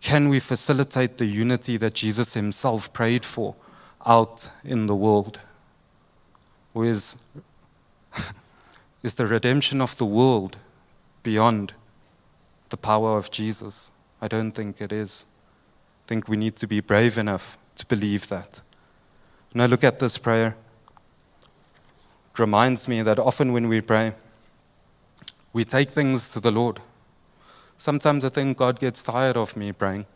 Can 0.00 0.28
we 0.28 0.40
facilitate 0.40 1.18
the 1.18 1.26
unity 1.26 1.76
that 1.76 1.94
Jesus 1.94 2.34
himself 2.34 2.92
prayed 2.92 3.24
for 3.24 3.54
out 4.04 4.50
in 4.64 4.86
the 4.86 4.96
world? 4.96 5.38
Or 6.74 6.84
is, 6.84 7.16
is 9.02 9.14
the 9.14 9.26
redemption 9.26 9.80
of 9.80 9.96
the 9.98 10.06
world 10.06 10.56
beyond 11.22 11.72
the 12.68 12.76
power 12.76 13.16
of 13.16 13.30
Jesus? 13.30 13.90
I 14.20 14.28
don't 14.28 14.52
think 14.52 14.80
it 14.80 14.92
is 14.92 15.26
I 16.04 16.08
think 16.08 16.28
we 16.28 16.36
need 16.36 16.56
to 16.56 16.66
be 16.66 16.80
brave 16.80 17.16
enough 17.16 17.56
to 17.76 17.86
believe 17.86 18.28
that. 18.28 18.60
Now, 19.54 19.66
look 19.66 19.84
at 19.84 19.98
this 19.98 20.18
prayer, 20.18 20.56
it 22.32 22.38
reminds 22.38 22.88
me 22.88 23.02
that 23.02 23.18
often 23.18 23.52
when 23.52 23.68
we 23.68 23.80
pray, 23.80 24.14
we 25.52 25.64
take 25.64 25.90
things 25.90 26.32
to 26.32 26.40
the 26.40 26.50
Lord. 26.50 26.80
Sometimes 27.76 28.24
I 28.24 28.30
think 28.30 28.56
God 28.56 28.80
gets 28.80 29.02
tired 29.02 29.36
of 29.36 29.56
me 29.56 29.72
praying, 29.72 30.06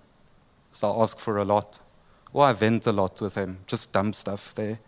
so 0.73 0.91
I 0.91 1.03
ask 1.03 1.19
for 1.19 1.39
a 1.39 1.45
lot. 1.45 1.79
Or 2.33 2.45
I 2.45 2.53
vent 2.53 2.87
a 2.87 2.93
lot 2.93 3.21
with 3.21 3.35
Him, 3.35 3.59
just 3.67 3.93
dumb 3.93 4.13
stuff 4.13 4.55
there. 4.55 4.79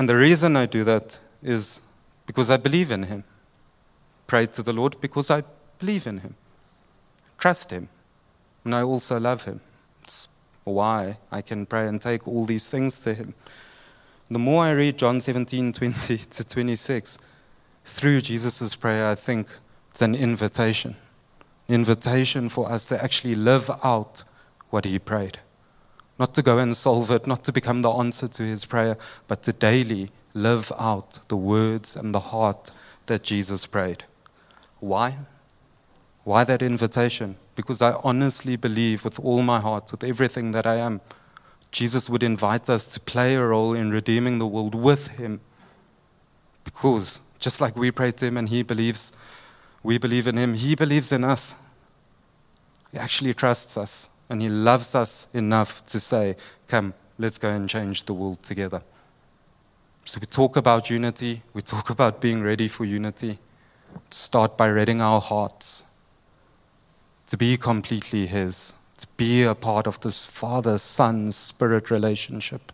And 0.00 0.08
the 0.08 0.16
reason 0.16 0.56
I 0.56 0.64
do 0.64 0.82
that 0.84 1.20
is 1.42 1.80
because 2.24 2.50
I 2.50 2.56
believe 2.56 2.90
in 2.90 3.02
Him. 3.04 3.22
Pray 4.26 4.46
to 4.46 4.62
the 4.62 4.72
Lord 4.72 5.00
because 5.00 5.30
I 5.30 5.44
believe 5.78 6.06
in 6.06 6.18
Him 6.18 6.34
trust 7.40 7.70
Him. 7.70 7.88
And 8.64 8.74
I 8.74 8.82
also 8.82 9.18
love 9.18 9.44
Him. 9.44 9.60
It's 10.04 10.28
why 10.64 11.18
I 11.32 11.42
can 11.42 11.66
pray 11.66 11.88
and 11.88 12.00
take 12.00 12.28
all 12.28 12.44
these 12.46 12.68
things 12.68 13.00
to 13.00 13.14
Him. 13.14 13.34
The 14.30 14.38
more 14.38 14.64
I 14.64 14.72
read 14.72 14.98
John 14.98 15.20
17 15.20 15.72
20 15.72 16.18
to 16.30 16.44
26, 16.44 17.18
through 17.84 18.20
Jesus' 18.20 18.76
prayer, 18.76 19.08
I 19.08 19.16
think 19.16 19.48
it's 19.90 20.02
an 20.02 20.14
invitation. 20.14 20.96
Invitation 21.68 22.48
for 22.48 22.70
us 22.70 22.84
to 22.86 23.02
actually 23.02 23.34
live 23.34 23.70
out 23.82 24.22
what 24.68 24.84
He 24.84 24.98
prayed. 24.98 25.40
Not 26.20 26.34
to 26.34 26.42
go 26.42 26.58
and 26.58 26.76
solve 26.76 27.10
it, 27.10 27.26
not 27.26 27.44
to 27.44 27.52
become 27.52 27.80
the 27.80 27.90
answer 27.90 28.28
to 28.28 28.42
His 28.42 28.66
prayer, 28.66 28.98
but 29.26 29.42
to 29.44 29.54
daily 29.54 30.10
live 30.34 30.70
out 30.78 31.18
the 31.28 31.36
words 31.36 31.96
and 31.96 32.14
the 32.14 32.20
heart 32.20 32.70
that 33.06 33.22
Jesus 33.22 33.64
prayed. 33.64 34.04
Why? 34.80 35.16
Why 36.24 36.44
that 36.44 36.60
invitation? 36.60 37.36
Because 37.56 37.80
I 37.80 37.94
honestly 38.04 38.56
believe 38.56 39.02
with 39.02 39.18
all 39.18 39.40
my 39.40 39.60
heart, 39.60 39.90
with 39.90 40.04
everything 40.04 40.50
that 40.50 40.66
I 40.66 40.74
am, 40.74 41.00
Jesus 41.70 42.10
would 42.10 42.22
invite 42.22 42.68
us 42.68 42.84
to 42.88 43.00
play 43.00 43.34
a 43.34 43.46
role 43.46 43.72
in 43.72 43.90
redeeming 43.90 44.38
the 44.38 44.46
world 44.46 44.74
with 44.74 45.08
Him. 45.08 45.40
Because 46.64 47.22
just 47.38 47.62
like 47.62 47.74
we 47.74 47.90
pray 47.90 48.12
to 48.12 48.26
Him 48.26 48.36
and 48.36 48.50
He 48.50 48.62
believes, 48.62 49.10
we 49.82 49.96
believe 49.96 50.26
in 50.26 50.36
Him, 50.36 50.52
He 50.52 50.74
believes 50.74 51.12
in 51.12 51.24
us. 51.24 51.54
He 52.92 52.98
actually 52.98 53.32
trusts 53.32 53.78
us 53.78 54.10
and 54.30 54.40
He 54.40 54.48
loves 54.48 54.94
us 54.94 55.26
enough 55.34 55.84
to 55.86 55.98
say, 55.98 56.36
Come, 56.68 56.94
let's 57.18 57.36
go 57.36 57.50
and 57.50 57.68
change 57.68 58.04
the 58.04 58.14
world 58.14 58.42
together. 58.42 58.80
So 60.04 60.18
we 60.20 60.26
talk 60.26 60.56
about 60.56 60.88
unity, 60.88 61.42
we 61.52 61.60
talk 61.60 61.90
about 61.96 62.20
being 62.20 62.42
ready 62.42 62.68
for 62.68 62.84
unity. 62.84 63.38
Start 64.10 64.56
by 64.56 64.68
reading 64.68 65.02
our 65.02 65.20
hearts 65.20 65.82
to 67.26 67.36
be 67.36 67.56
completely 67.56 68.26
His, 68.26 68.72
to 68.98 69.06
be 69.16 69.42
a 69.42 69.54
part 69.54 69.88
of 69.88 70.00
this 70.00 70.24
Father 70.24 70.78
Son 70.78 71.32
Spirit 71.32 71.90
relationship. 71.90 72.72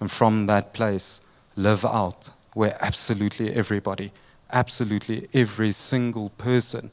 And 0.00 0.10
from 0.10 0.46
that 0.46 0.74
place, 0.74 1.20
live 1.56 1.84
out 1.84 2.30
where 2.54 2.76
absolutely 2.80 3.54
everybody, 3.54 4.12
absolutely 4.52 5.28
every 5.32 5.70
single 5.70 6.30
person 6.30 6.90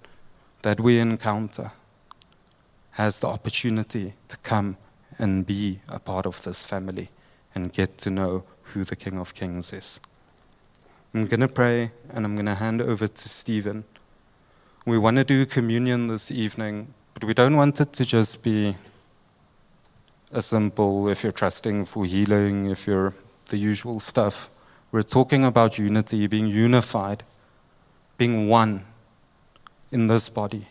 that 0.61 0.79
we 0.79 0.99
encounter 0.99 1.71
has 2.95 3.19
the 3.19 3.27
opportunity 3.27 4.13
to 4.29 4.37
come 4.37 4.77
and 5.19 5.45
be 5.45 5.79
a 5.89 5.99
part 5.99 6.25
of 6.25 6.41
this 6.43 6.65
family 6.65 7.09
and 7.53 7.73
get 7.73 7.97
to 7.97 8.09
know 8.09 8.45
who 8.63 8.85
the 8.85 8.95
King 8.95 9.17
of 9.19 9.33
Kings 9.33 9.73
is. 9.73 9.99
I'm 11.13 11.25
going 11.25 11.41
to 11.41 11.49
pray 11.49 11.91
and 12.13 12.25
I'm 12.25 12.35
going 12.35 12.45
to 12.45 12.55
hand 12.55 12.81
over 12.81 13.07
to 13.07 13.29
Stephen. 13.29 13.83
We 14.85 14.97
want 14.97 15.17
to 15.17 15.25
do 15.25 15.45
communion 15.45 16.07
this 16.07 16.31
evening, 16.31 16.93
but 17.13 17.25
we 17.25 17.33
don't 17.33 17.57
want 17.57 17.81
it 17.81 17.91
to 17.93 18.05
just 18.05 18.43
be 18.43 18.75
a 20.31 20.41
simple, 20.41 21.09
if 21.09 21.23
you're 21.23 21.33
trusting 21.33 21.85
for 21.85 22.05
healing, 22.05 22.67
if 22.67 22.87
you're 22.87 23.13
the 23.47 23.57
usual 23.57 23.99
stuff. 23.99 24.49
We're 24.93 25.03
talking 25.03 25.43
about 25.43 25.77
unity, 25.77 26.27
being 26.27 26.47
unified, 26.47 27.23
being 28.17 28.47
one 28.47 28.85
in 29.91 30.07
this 30.07 30.29
body. 30.29 30.67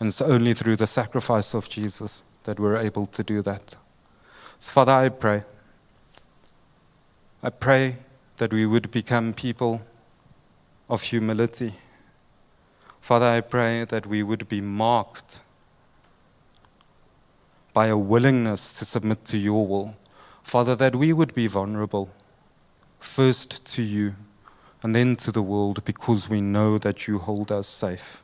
And 0.00 0.08
it's 0.08 0.22
only 0.22 0.54
through 0.54 0.76
the 0.76 0.86
sacrifice 0.86 1.54
of 1.54 1.68
Jesus 1.68 2.22
that 2.44 2.60
we're 2.60 2.76
able 2.76 3.06
to 3.06 3.22
do 3.22 3.42
that. 3.42 3.76
So, 4.58 4.72
Father, 4.72 4.92
I 4.92 5.08
pray. 5.08 5.44
I 7.42 7.50
pray 7.50 7.98
that 8.38 8.52
we 8.52 8.66
would 8.66 8.90
become 8.90 9.32
people 9.32 9.82
of 10.88 11.02
humility 11.02 11.74
Father, 13.08 13.24
I 13.24 13.40
pray 13.40 13.84
that 13.84 14.06
we 14.06 14.22
would 14.22 14.48
be 14.48 14.60
marked 14.60 15.40
by 17.72 17.86
a 17.86 17.96
willingness 17.96 18.70
to 18.78 18.84
submit 18.84 19.24
to 19.24 19.38
your 19.38 19.66
will. 19.66 19.96
Father, 20.42 20.74
that 20.76 20.94
we 20.94 21.14
would 21.14 21.34
be 21.34 21.46
vulnerable, 21.46 22.10
first 23.00 23.64
to 23.64 23.82
you 23.82 24.14
and 24.82 24.94
then 24.94 25.16
to 25.16 25.32
the 25.32 25.40
world, 25.40 25.82
because 25.86 26.28
we 26.28 26.42
know 26.42 26.76
that 26.76 27.08
you 27.08 27.18
hold 27.18 27.50
us 27.50 27.66
safe. 27.66 28.22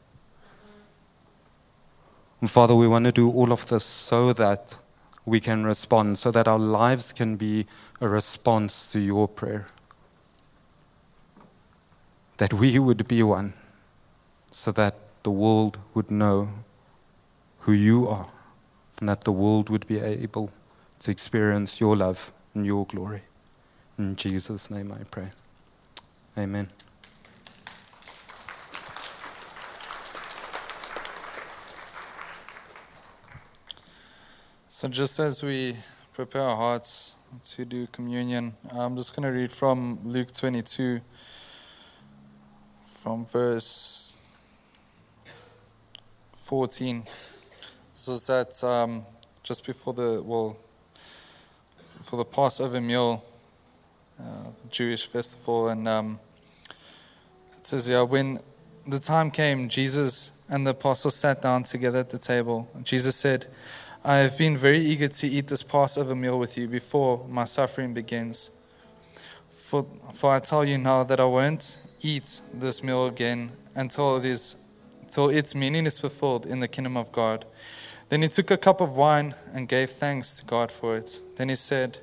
And 2.45 2.51
Father, 2.51 2.75
we 2.75 2.87
want 2.87 3.07
to 3.07 3.11
do 3.11 3.31
all 3.31 3.53
of 3.53 3.69
this 3.69 3.85
so 3.85 4.35
that 4.35 4.77
we 5.25 5.41
can 5.41 5.65
respond, 5.65 6.19
so 6.19 6.31
that 6.31 6.47
our 6.47 6.59
lives 6.59 7.11
can 7.11 7.37
be 7.37 7.65
a 8.03 8.07
response 8.07 8.93
to 8.93 9.01
your 9.01 9.29
prayer. 9.29 9.67
That 12.37 12.53
we 12.53 12.79
would 12.79 13.09
be 13.09 13.23
one 13.23 13.55
so 14.51 14.73
that 14.73 14.95
the 15.23 15.31
world 15.31 15.79
would 15.95 16.11
know 16.11 16.51
who 17.61 17.73
you 17.73 18.07
are 18.09 18.27
and 19.01 19.09
that 19.09 19.23
the 19.23 19.33
world 19.33 19.71
would 19.71 19.87
be 19.87 19.99
able 19.99 20.51
to 20.99 21.11
experience 21.11 21.81
your 21.81 21.97
love 21.97 22.31
and 22.53 22.67
your 22.67 22.85
glory. 22.85 23.23
In 23.97 24.17
Jesus' 24.17 24.71
name 24.71 24.93
I 24.93 25.05
pray. 25.05 25.31
Amen. 26.37 26.69
So, 34.85 34.91
just 34.91 35.19
as 35.19 35.43
we 35.43 35.77
prepare 36.13 36.43
our 36.43 36.57
hearts 36.57 37.15
to 37.53 37.65
do 37.65 37.87
communion, 37.87 38.53
I'm 38.71 38.99
just 38.99 39.17
going 39.17 39.23
to 39.23 39.31
read 39.31 39.51
from 39.51 39.99
Luke 40.05 40.31
22, 40.31 41.01
from 43.01 43.25
verse 43.25 44.19
14. 46.35 47.03
So 47.95 48.19
that 48.31 48.63
um, 48.63 49.07
just 49.43 49.65
before 49.65 49.95
the, 49.95 50.23
well, 50.23 50.59
for 52.03 52.17
the 52.17 52.27
Passover 52.27 52.79
meal, 52.79 53.25
uh, 54.21 54.51
Jewish 54.69 55.07
festival, 55.07 55.69
and 55.69 55.89
um, 55.89 56.21
it 57.57 57.67
says, 57.67 57.89
yeah, 57.89 58.03
when 58.03 58.39
the 58.87 59.01
time 59.01 59.31
came, 59.31 59.71
Jesus 59.71 60.43
and 60.51 60.67
the 60.67 60.73
apostles 60.73 61.15
sat 61.17 61.41
down 61.41 61.63
together 61.63 62.01
at 62.01 62.11
the 62.11 62.19
table. 62.19 62.69
Jesus 62.83 63.17
said, 63.17 63.47
I 64.07 64.19
have 64.19 64.37
been 64.37 64.55
very 64.55 64.81
eager 64.81 65.09
to 65.09 65.27
eat 65.27 65.47
this 65.47 65.63
Passover 65.63 66.15
meal 66.15 66.39
with 66.39 66.59
you 66.59 66.69
before 66.69 67.25
my 67.27 67.45
suffering 67.45 67.95
begins. 67.95 68.51
For, 69.51 69.87
for 70.13 70.31
I 70.31 70.41
tell 70.41 70.63
you 70.63 70.77
now 70.77 71.05
that 71.05 71.19
I 71.19 71.25
won't 71.25 71.79
eat 72.03 72.43
this 72.53 72.83
meal 72.83 73.07
again 73.07 73.53
until 73.75 74.19
it 74.19 74.27
is 74.27 74.57
until 75.01 75.31
its 75.31 75.55
meaning 75.55 75.87
is 75.87 75.99
fulfilled 75.99 76.45
in 76.45 76.61
the 76.61 76.69
kingdom 76.69 76.99
of 76.99 77.13
God. 77.13 77.47
Then 78.11 78.21
he 78.21 78.29
took 78.29 78.51
a 78.51 78.59
cup 78.59 78.83
of 78.83 78.95
wine 78.95 79.37
and 79.55 79.69
gave 79.69 79.89
thanks 79.89 80.35
to 80.35 80.45
God 80.45 80.71
for 80.71 80.97
it. 80.97 81.21
Then 81.37 81.49
he 81.49 81.57
said, 81.57 81.99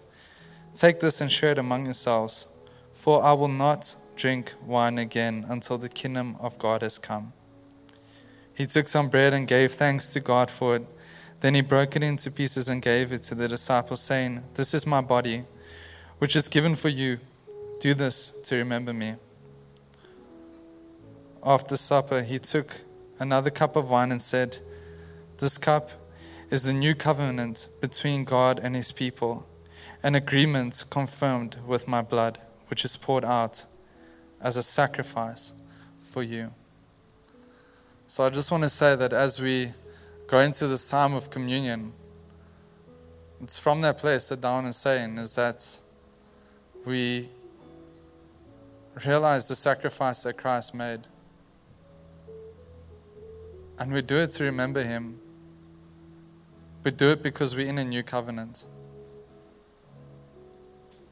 Take 0.73 1.01
this 1.01 1.21
and 1.21 1.31
share 1.31 1.51
it 1.51 1.59
among 1.59 1.85
yourselves, 1.85 2.47
for 2.93 3.23
I 3.23 3.33
will 3.33 3.47
not 3.47 3.95
drink 4.15 4.55
wine 4.65 4.97
again 4.97 5.45
until 5.47 5.77
the 5.77 5.89
kingdom 5.89 6.35
of 6.39 6.57
God 6.57 6.81
has 6.81 6.97
come. 6.97 7.33
He 8.55 8.65
took 8.65 8.87
some 8.87 9.09
bread 9.09 9.33
and 9.33 9.47
gave 9.47 9.73
thanks 9.73 10.09
to 10.13 10.19
God 10.19 10.49
for 10.49 10.77
it. 10.77 10.87
Then 11.41 11.55
he 11.55 11.61
broke 11.61 11.95
it 11.95 12.03
into 12.03 12.29
pieces 12.29 12.69
and 12.69 12.81
gave 12.81 13.11
it 13.11 13.23
to 13.23 13.35
the 13.35 13.47
disciples, 13.47 13.99
saying, 13.99 14.43
This 14.53 14.73
is 14.75 14.85
my 14.85 15.01
body, 15.01 15.43
which 16.19 16.35
is 16.35 16.47
given 16.47 16.75
for 16.75 16.89
you. 16.89 17.19
Do 17.79 17.95
this 17.95 18.29
to 18.43 18.55
remember 18.55 18.93
me. 18.93 19.15
After 21.43 21.75
supper, 21.77 22.21
he 22.21 22.37
took 22.37 22.81
another 23.17 23.49
cup 23.49 23.75
of 23.75 23.89
wine 23.89 24.11
and 24.11 24.21
said, 24.21 24.59
This 25.39 25.57
cup 25.57 25.89
is 26.51 26.61
the 26.61 26.73
new 26.73 26.93
covenant 26.93 27.69
between 27.79 28.23
God 28.23 28.59
and 28.61 28.75
his 28.75 28.91
people, 28.91 29.47
an 30.03 30.13
agreement 30.13 30.85
confirmed 30.91 31.57
with 31.65 31.87
my 31.87 32.03
blood, 32.03 32.37
which 32.67 32.85
is 32.85 32.95
poured 32.97 33.25
out 33.25 33.65
as 34.39 34.57
a 34.57 34.63
sacrifice 34.63 35.53
for 36.11 36.21
you. 36.21 36.53
So 38.05 38.23
I 38.25 38.29
just 38.29 38.51
want 38.51 38.61
to 38.63 38.69
say 38.69 38.95
that 38.95 39.11
as 39.11 39.41
we 39.41 39.71
go 40.31 40.39
into 40.39 40.65
this 40.65 40.89
time 40.89 41.13
of 41.13 41.29
communion, 41.29 41.91
it's 43.43 43.59
from 43.59 43.81
that 43.81 43.97
place 43.97 44.29
that 44.29 44.39
Darwin 44.39 44.65
is 44.65 44.77
saying 44.77 45.17
is 45.17 45.35
that 45.35 45.77
we 46.85 47.27
realize 49.05 49.49
the 49.49 49.57
sacrifice 49.57 50.23
that 50.23 50.37
Christ 50.37 50.73
made. 50.73 51.01
And 53.77 53.91
we 53.91 54.01
do 54.01 54.15
it 54.15 54.31
to 54.31 54.45
remember 54.45 54.81
him. 54.81 55.19
We 56.85 56.91
do 56.91 57.09
it 57.09 57.21
because 57.21 57.53
we're 57.53 57.67
in 57.67 57.77
a 57.77 57.83
new 57.83 58.01
covenant. 58.01 58.67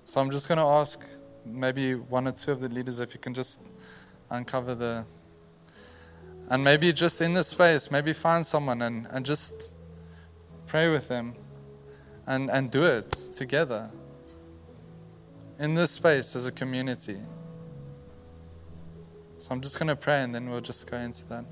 So 0.06 0.22
I'm 0.22 0.32
just 0.32 0.48
going 0.48 0.60
to 0.60 0.64
ask 0.64 0.98
maybe 1.46 1.96
one 1.96 2.26
or 2.26 2.32
two 2.32 2.54
of 2.54 2.62
the 2.62 2.70
leaders 2.70 3.02
if 3.02 3.14
you 3.14 3.20
can 3.20 3.34
just 3.34 3.60
uncover 4.30 4.76
the 4.76 5.04
and 6.50 6.64
maybe 6.64 6.92
just 6.92 7.22
in 7.22 7.34
this 7.34 7.50
space, 7.50 7.92
maybe 7.92 8.12
find 8.12 8.46
someone 8.46 8.82
and, 8.82 9.08
and 9.12 9.26
just 9.26 9.72
pray 10.66 10.90
with 10.90 11.08
them 11.08 11.36
and, 12.26 12.50
and 12.50 12.72
do 12.72 12.84
it 12.84 13.12
together. 13.12 13.92
In 15.60 15.76
this 15.76 15.92
space 15.92 16.36
as 16.36 16.48
a 16.48 16.52
community. 16.52 17.18
So 19.38 19.52
I'm 19.52 19.62
just 19.62 19.78
going 19.78 19.88
to 19.88 19.96
pray 19.96 20.24
and 20.24 20.34
then 20.34 20.50
we'll 20.50 20.62
just 20.62 20.90
go 20.90 20.98
into 20.98 21.28
that. 21.30 21.46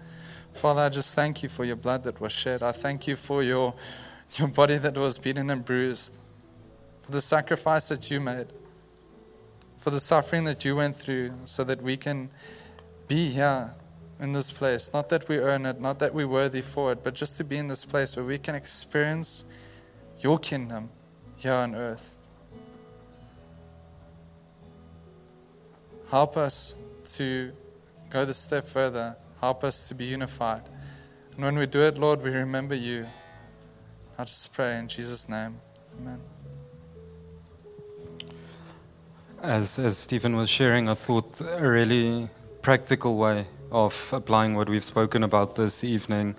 Father, 0.53 0.81
I 0.81 0.89
just 0.89 1.13
thank 1.13 1.43
you 1.43 1.49
for 1.49 1.63
your 1.63 1.75
blood 1.75 2.03
that 2.03 2.19
was 2.19 2.31
shed. 2.31 2.63
I 2.63 2.71
thank 2.71 3.05
you 3.05 3.15
for 3.15 3.43
your, 3.43 3.75
your 4.35 4.47
body 4.47 4.77
that 4.77 4.97
was 4.97 5.19
beaten 5.19 5.51
and 5.51 5.63
bruised, 5.63 6.15
for 7.03 7.11
the 7.11 7.21
sacrifice 7.21 7.89
that 7.89 8.09
you 8.09 8.19
made, 8.19 8.47
for 9.77 9.91
the 9.91 9.99
suffering 9.99 10.45
that 10.45 10.65
you 10.65 10.75
went 10.75 10.95
through 10.95 11.33
so 11.45 11.63
that 11.65 11.81
we 11.81 11.97
can 11.97 12.31
be 13.07 13.29
here 13.29 13.73
in 14.19 14.33
this 14.33 14.51
place. 14.51 14.91
Not 14.93 15.09
that 15.09 15.27
we 15.29 15.37
earn 15.37 15.65
it, 15.65 15.79
not 15.79 15.99
that 15.99 16.13
we're 16.13 16.27
worthy 16.27 16.61
for 16.61 16.91
it, 16.91 17.03
but 17.03 17.13
just 17.13 17.37
to 17.37 17.43
be 17.43 17.57
in 17.57 17.67
this 17.67 17.85
place 17.85 18.15
where 18.15 18.25
we 18.25 18.37
can 18.37 18.55
experience 18.55 19.45
your 20.19 20.39
kingdom 20.39 20.89
here 21.35 21.53
on 21.53 21.75
earth. 21.75 22.15
Help 26.09 26.37
us 26.37 26.75
to 27.05 27.51
go 28.09 28.25
the 28.25 28.33
step 28.33 28.65
further. 28.65 29.15
Help 29.39 29.63
us 29.63 29.87
to 29.89 29.95
be 29.95 30.05
unified. 30.05 30.63
And 31.35 31.43
when 31.43 31.57
we 31.57 31.65
do 31.67 31.81
it, 31.81 31.97
Lord, 31.97 32.23
we 32.23 32.31
remember 32.31 32.75
you. 32.75 33.05
I 34.17 34.23
just 34.23 34.51
pray 34.53 34.77
in 34.77 34.87
Jesus' 34.87 35.29
name. 35.29 35.59
Amen. 35.99 36.19
As, 39.43 39.77
as 39.77 39.97
Stephen 39.97 40.35
was 40.35 40.49
sharing, 40.49 40.89
I 40.89 40.95
thought 40.95 41.39
a 41.41 41.69
really 41.69 42.27
practical 42.63 43.17
way 43.17 43.45
of 43.71 44.09
applying 44.13 44.55
what 44.55 44.69
we've 44.69 44.83
spoken 44.83 45.23
about 45.23 45.55
this 45.55 45.83
evening. 45.83 46.35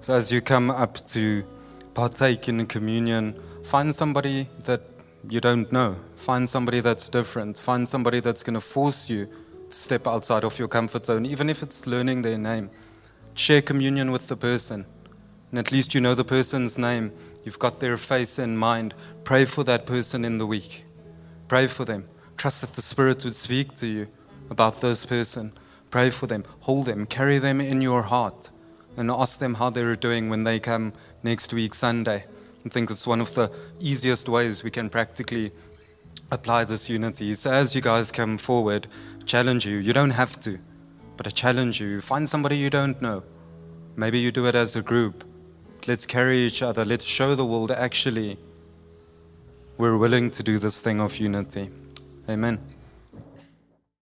So, 0.00 0.14
as 0.14 0.32
you 0.32 0.40
come 0.40 0.70
up 0.70 1.06
to 1.08 1.44
partake 1.94 2.48
in 2.48 2.66
communion, 2.66 3.40
find 3.64 3.94
somebody 3.94 4.48
that 4.64 4.82
you 5.28 5.40
don't 5.40 5.70
know. 5.70 5.96
Find 6.16 6.48
somebody 6.48 6.80
that's 6.80 7.08
different. 7.08 7.58
Find 7.58 7.88
somebody 7.88 8.20
that's 8.20 8.42
going 8.42 8.54
to 8.54 8.60
force 8.60 9.08
you 9.08 9.26
to 9.70 9.72
step 9.72 10.06
outside 10.06 10.44
of 10.44 10.58
your 10.58 10.68
comfort 10.68 11.06
zone, 11.06 11.26
even 11.26 11.48
if 11.48 11.62
it's 11.62 11.86
learning 11.86 12.22
their 12.22 12.38
name. 12.38 12.70
Share 13.34 13.62
communion 13.62 14.10
with 14.10 14.28
the 14.28 14.36
person. 14.36 14.86
And 15.50 15.58
at 15.58 15.70
least 15.70 15.94
you 15.94 16.00
know 16.00 16.14
the 16.14 16.24
person's 16.24 16.78
name. 16.78 17.12
You've 17.44 17.58
got 17.58 17.80
their 17.80 17.96
face 17.96 18.38
in 18.38 18.56
mind. 18.56 18.94
Pray 19.24 19.44
for 19.44 19.64
that 19.64 19.86
person 19.86 20.24
in 20.24 20.38
the 20.38 20.46
week. 20.46 20.84
Pray 21.46 21.66
for 21.66 21.84
them. 21.84 22.08
Trust 22.36 22.62
that 22.62 22.72
the 22.74 22.82
Spirit 22.82 23.24
would 23.24 23.36
speak 23.36 23.74
to 23.74 23.86
you 23.86 24.08
about 24.50 24.80
this 24.80 25.04
person. 25.06 25.52
Pray 25.92 26.10
for 26.10 26.26
them, 26.26 26.42
hold 26.60 26.86
them, 26.86 27.06
carry 27.06 27.38
them 27.38 27.60
in 27.60 27.80
your 27.80 28.02
heart, 28.02 28.50
and 28.96 29.10
ask 29.10 29.38
them 29.38 29.54
how 29.54 29.70
they're 29.70 29.94
doing 29.94 30.28
when 30.28 30.42
they 30.42 30.58
come 30.58 30.92
next 31.22 31.52
week, 31.52 31.74
Sunday. 31.74 32.24
I 32.66 32.68
think 32.70 32.90
it's 32.90 33.06
one 33.06 33.20
of 33.20 33.34
the 33.34 33.52
easiest 33.78 34.28
ways 34.28 34.64
we 34.64 34.70
can 34.70 34.88
practically 34.88 35.52
apply 36.30 36.64
this 36.64 36.88
unity. 36.88 37.34
So 37.34 37.52
as 37.52 37.74
you 37.74 37.80
guys 37.80 38.10
come 38.10 38.38
forward, 38.38 38.88
challenge 39.26 39.66
you. 39.66 39.76
You 39.76 39.92
don't 39.92 40.10
have 40.10 40.40
to, 40.40 40.58
but 41.16 41.26
I 41.26 41.30
challenge 41.30 41.80
you. 41.80 42.00
Find 42.00 42.28
somebody 42.28 42.56
you 42.56 42.70
don't 42.70 43.00
know. 43.00 43.22
Maybe 43.94 44.18
you 44.18 44.32
do 44.32 44.46
it 44.46 44.54
as 44.54 44.74
a 44.74 44.82
group. 44.82 45.24
Let's 45.86 46.06
carry 46.06 46.38
each 46.38 46.62
other. 46.62 46.84
Let's 46.84 47.04
show 47.04 47.34
the 47.34 47.44
world 47.44 47.70
actually 47.70 48.38
we're 49.78 49.96
willing 49.96 50.30
to 50.30 50.42
do 50.42 50.58
this 50.58 50.80
thing 50.80 51.00
of 51.00 51.18
unity. 51.18 51.68
Amen. 52.28 52.58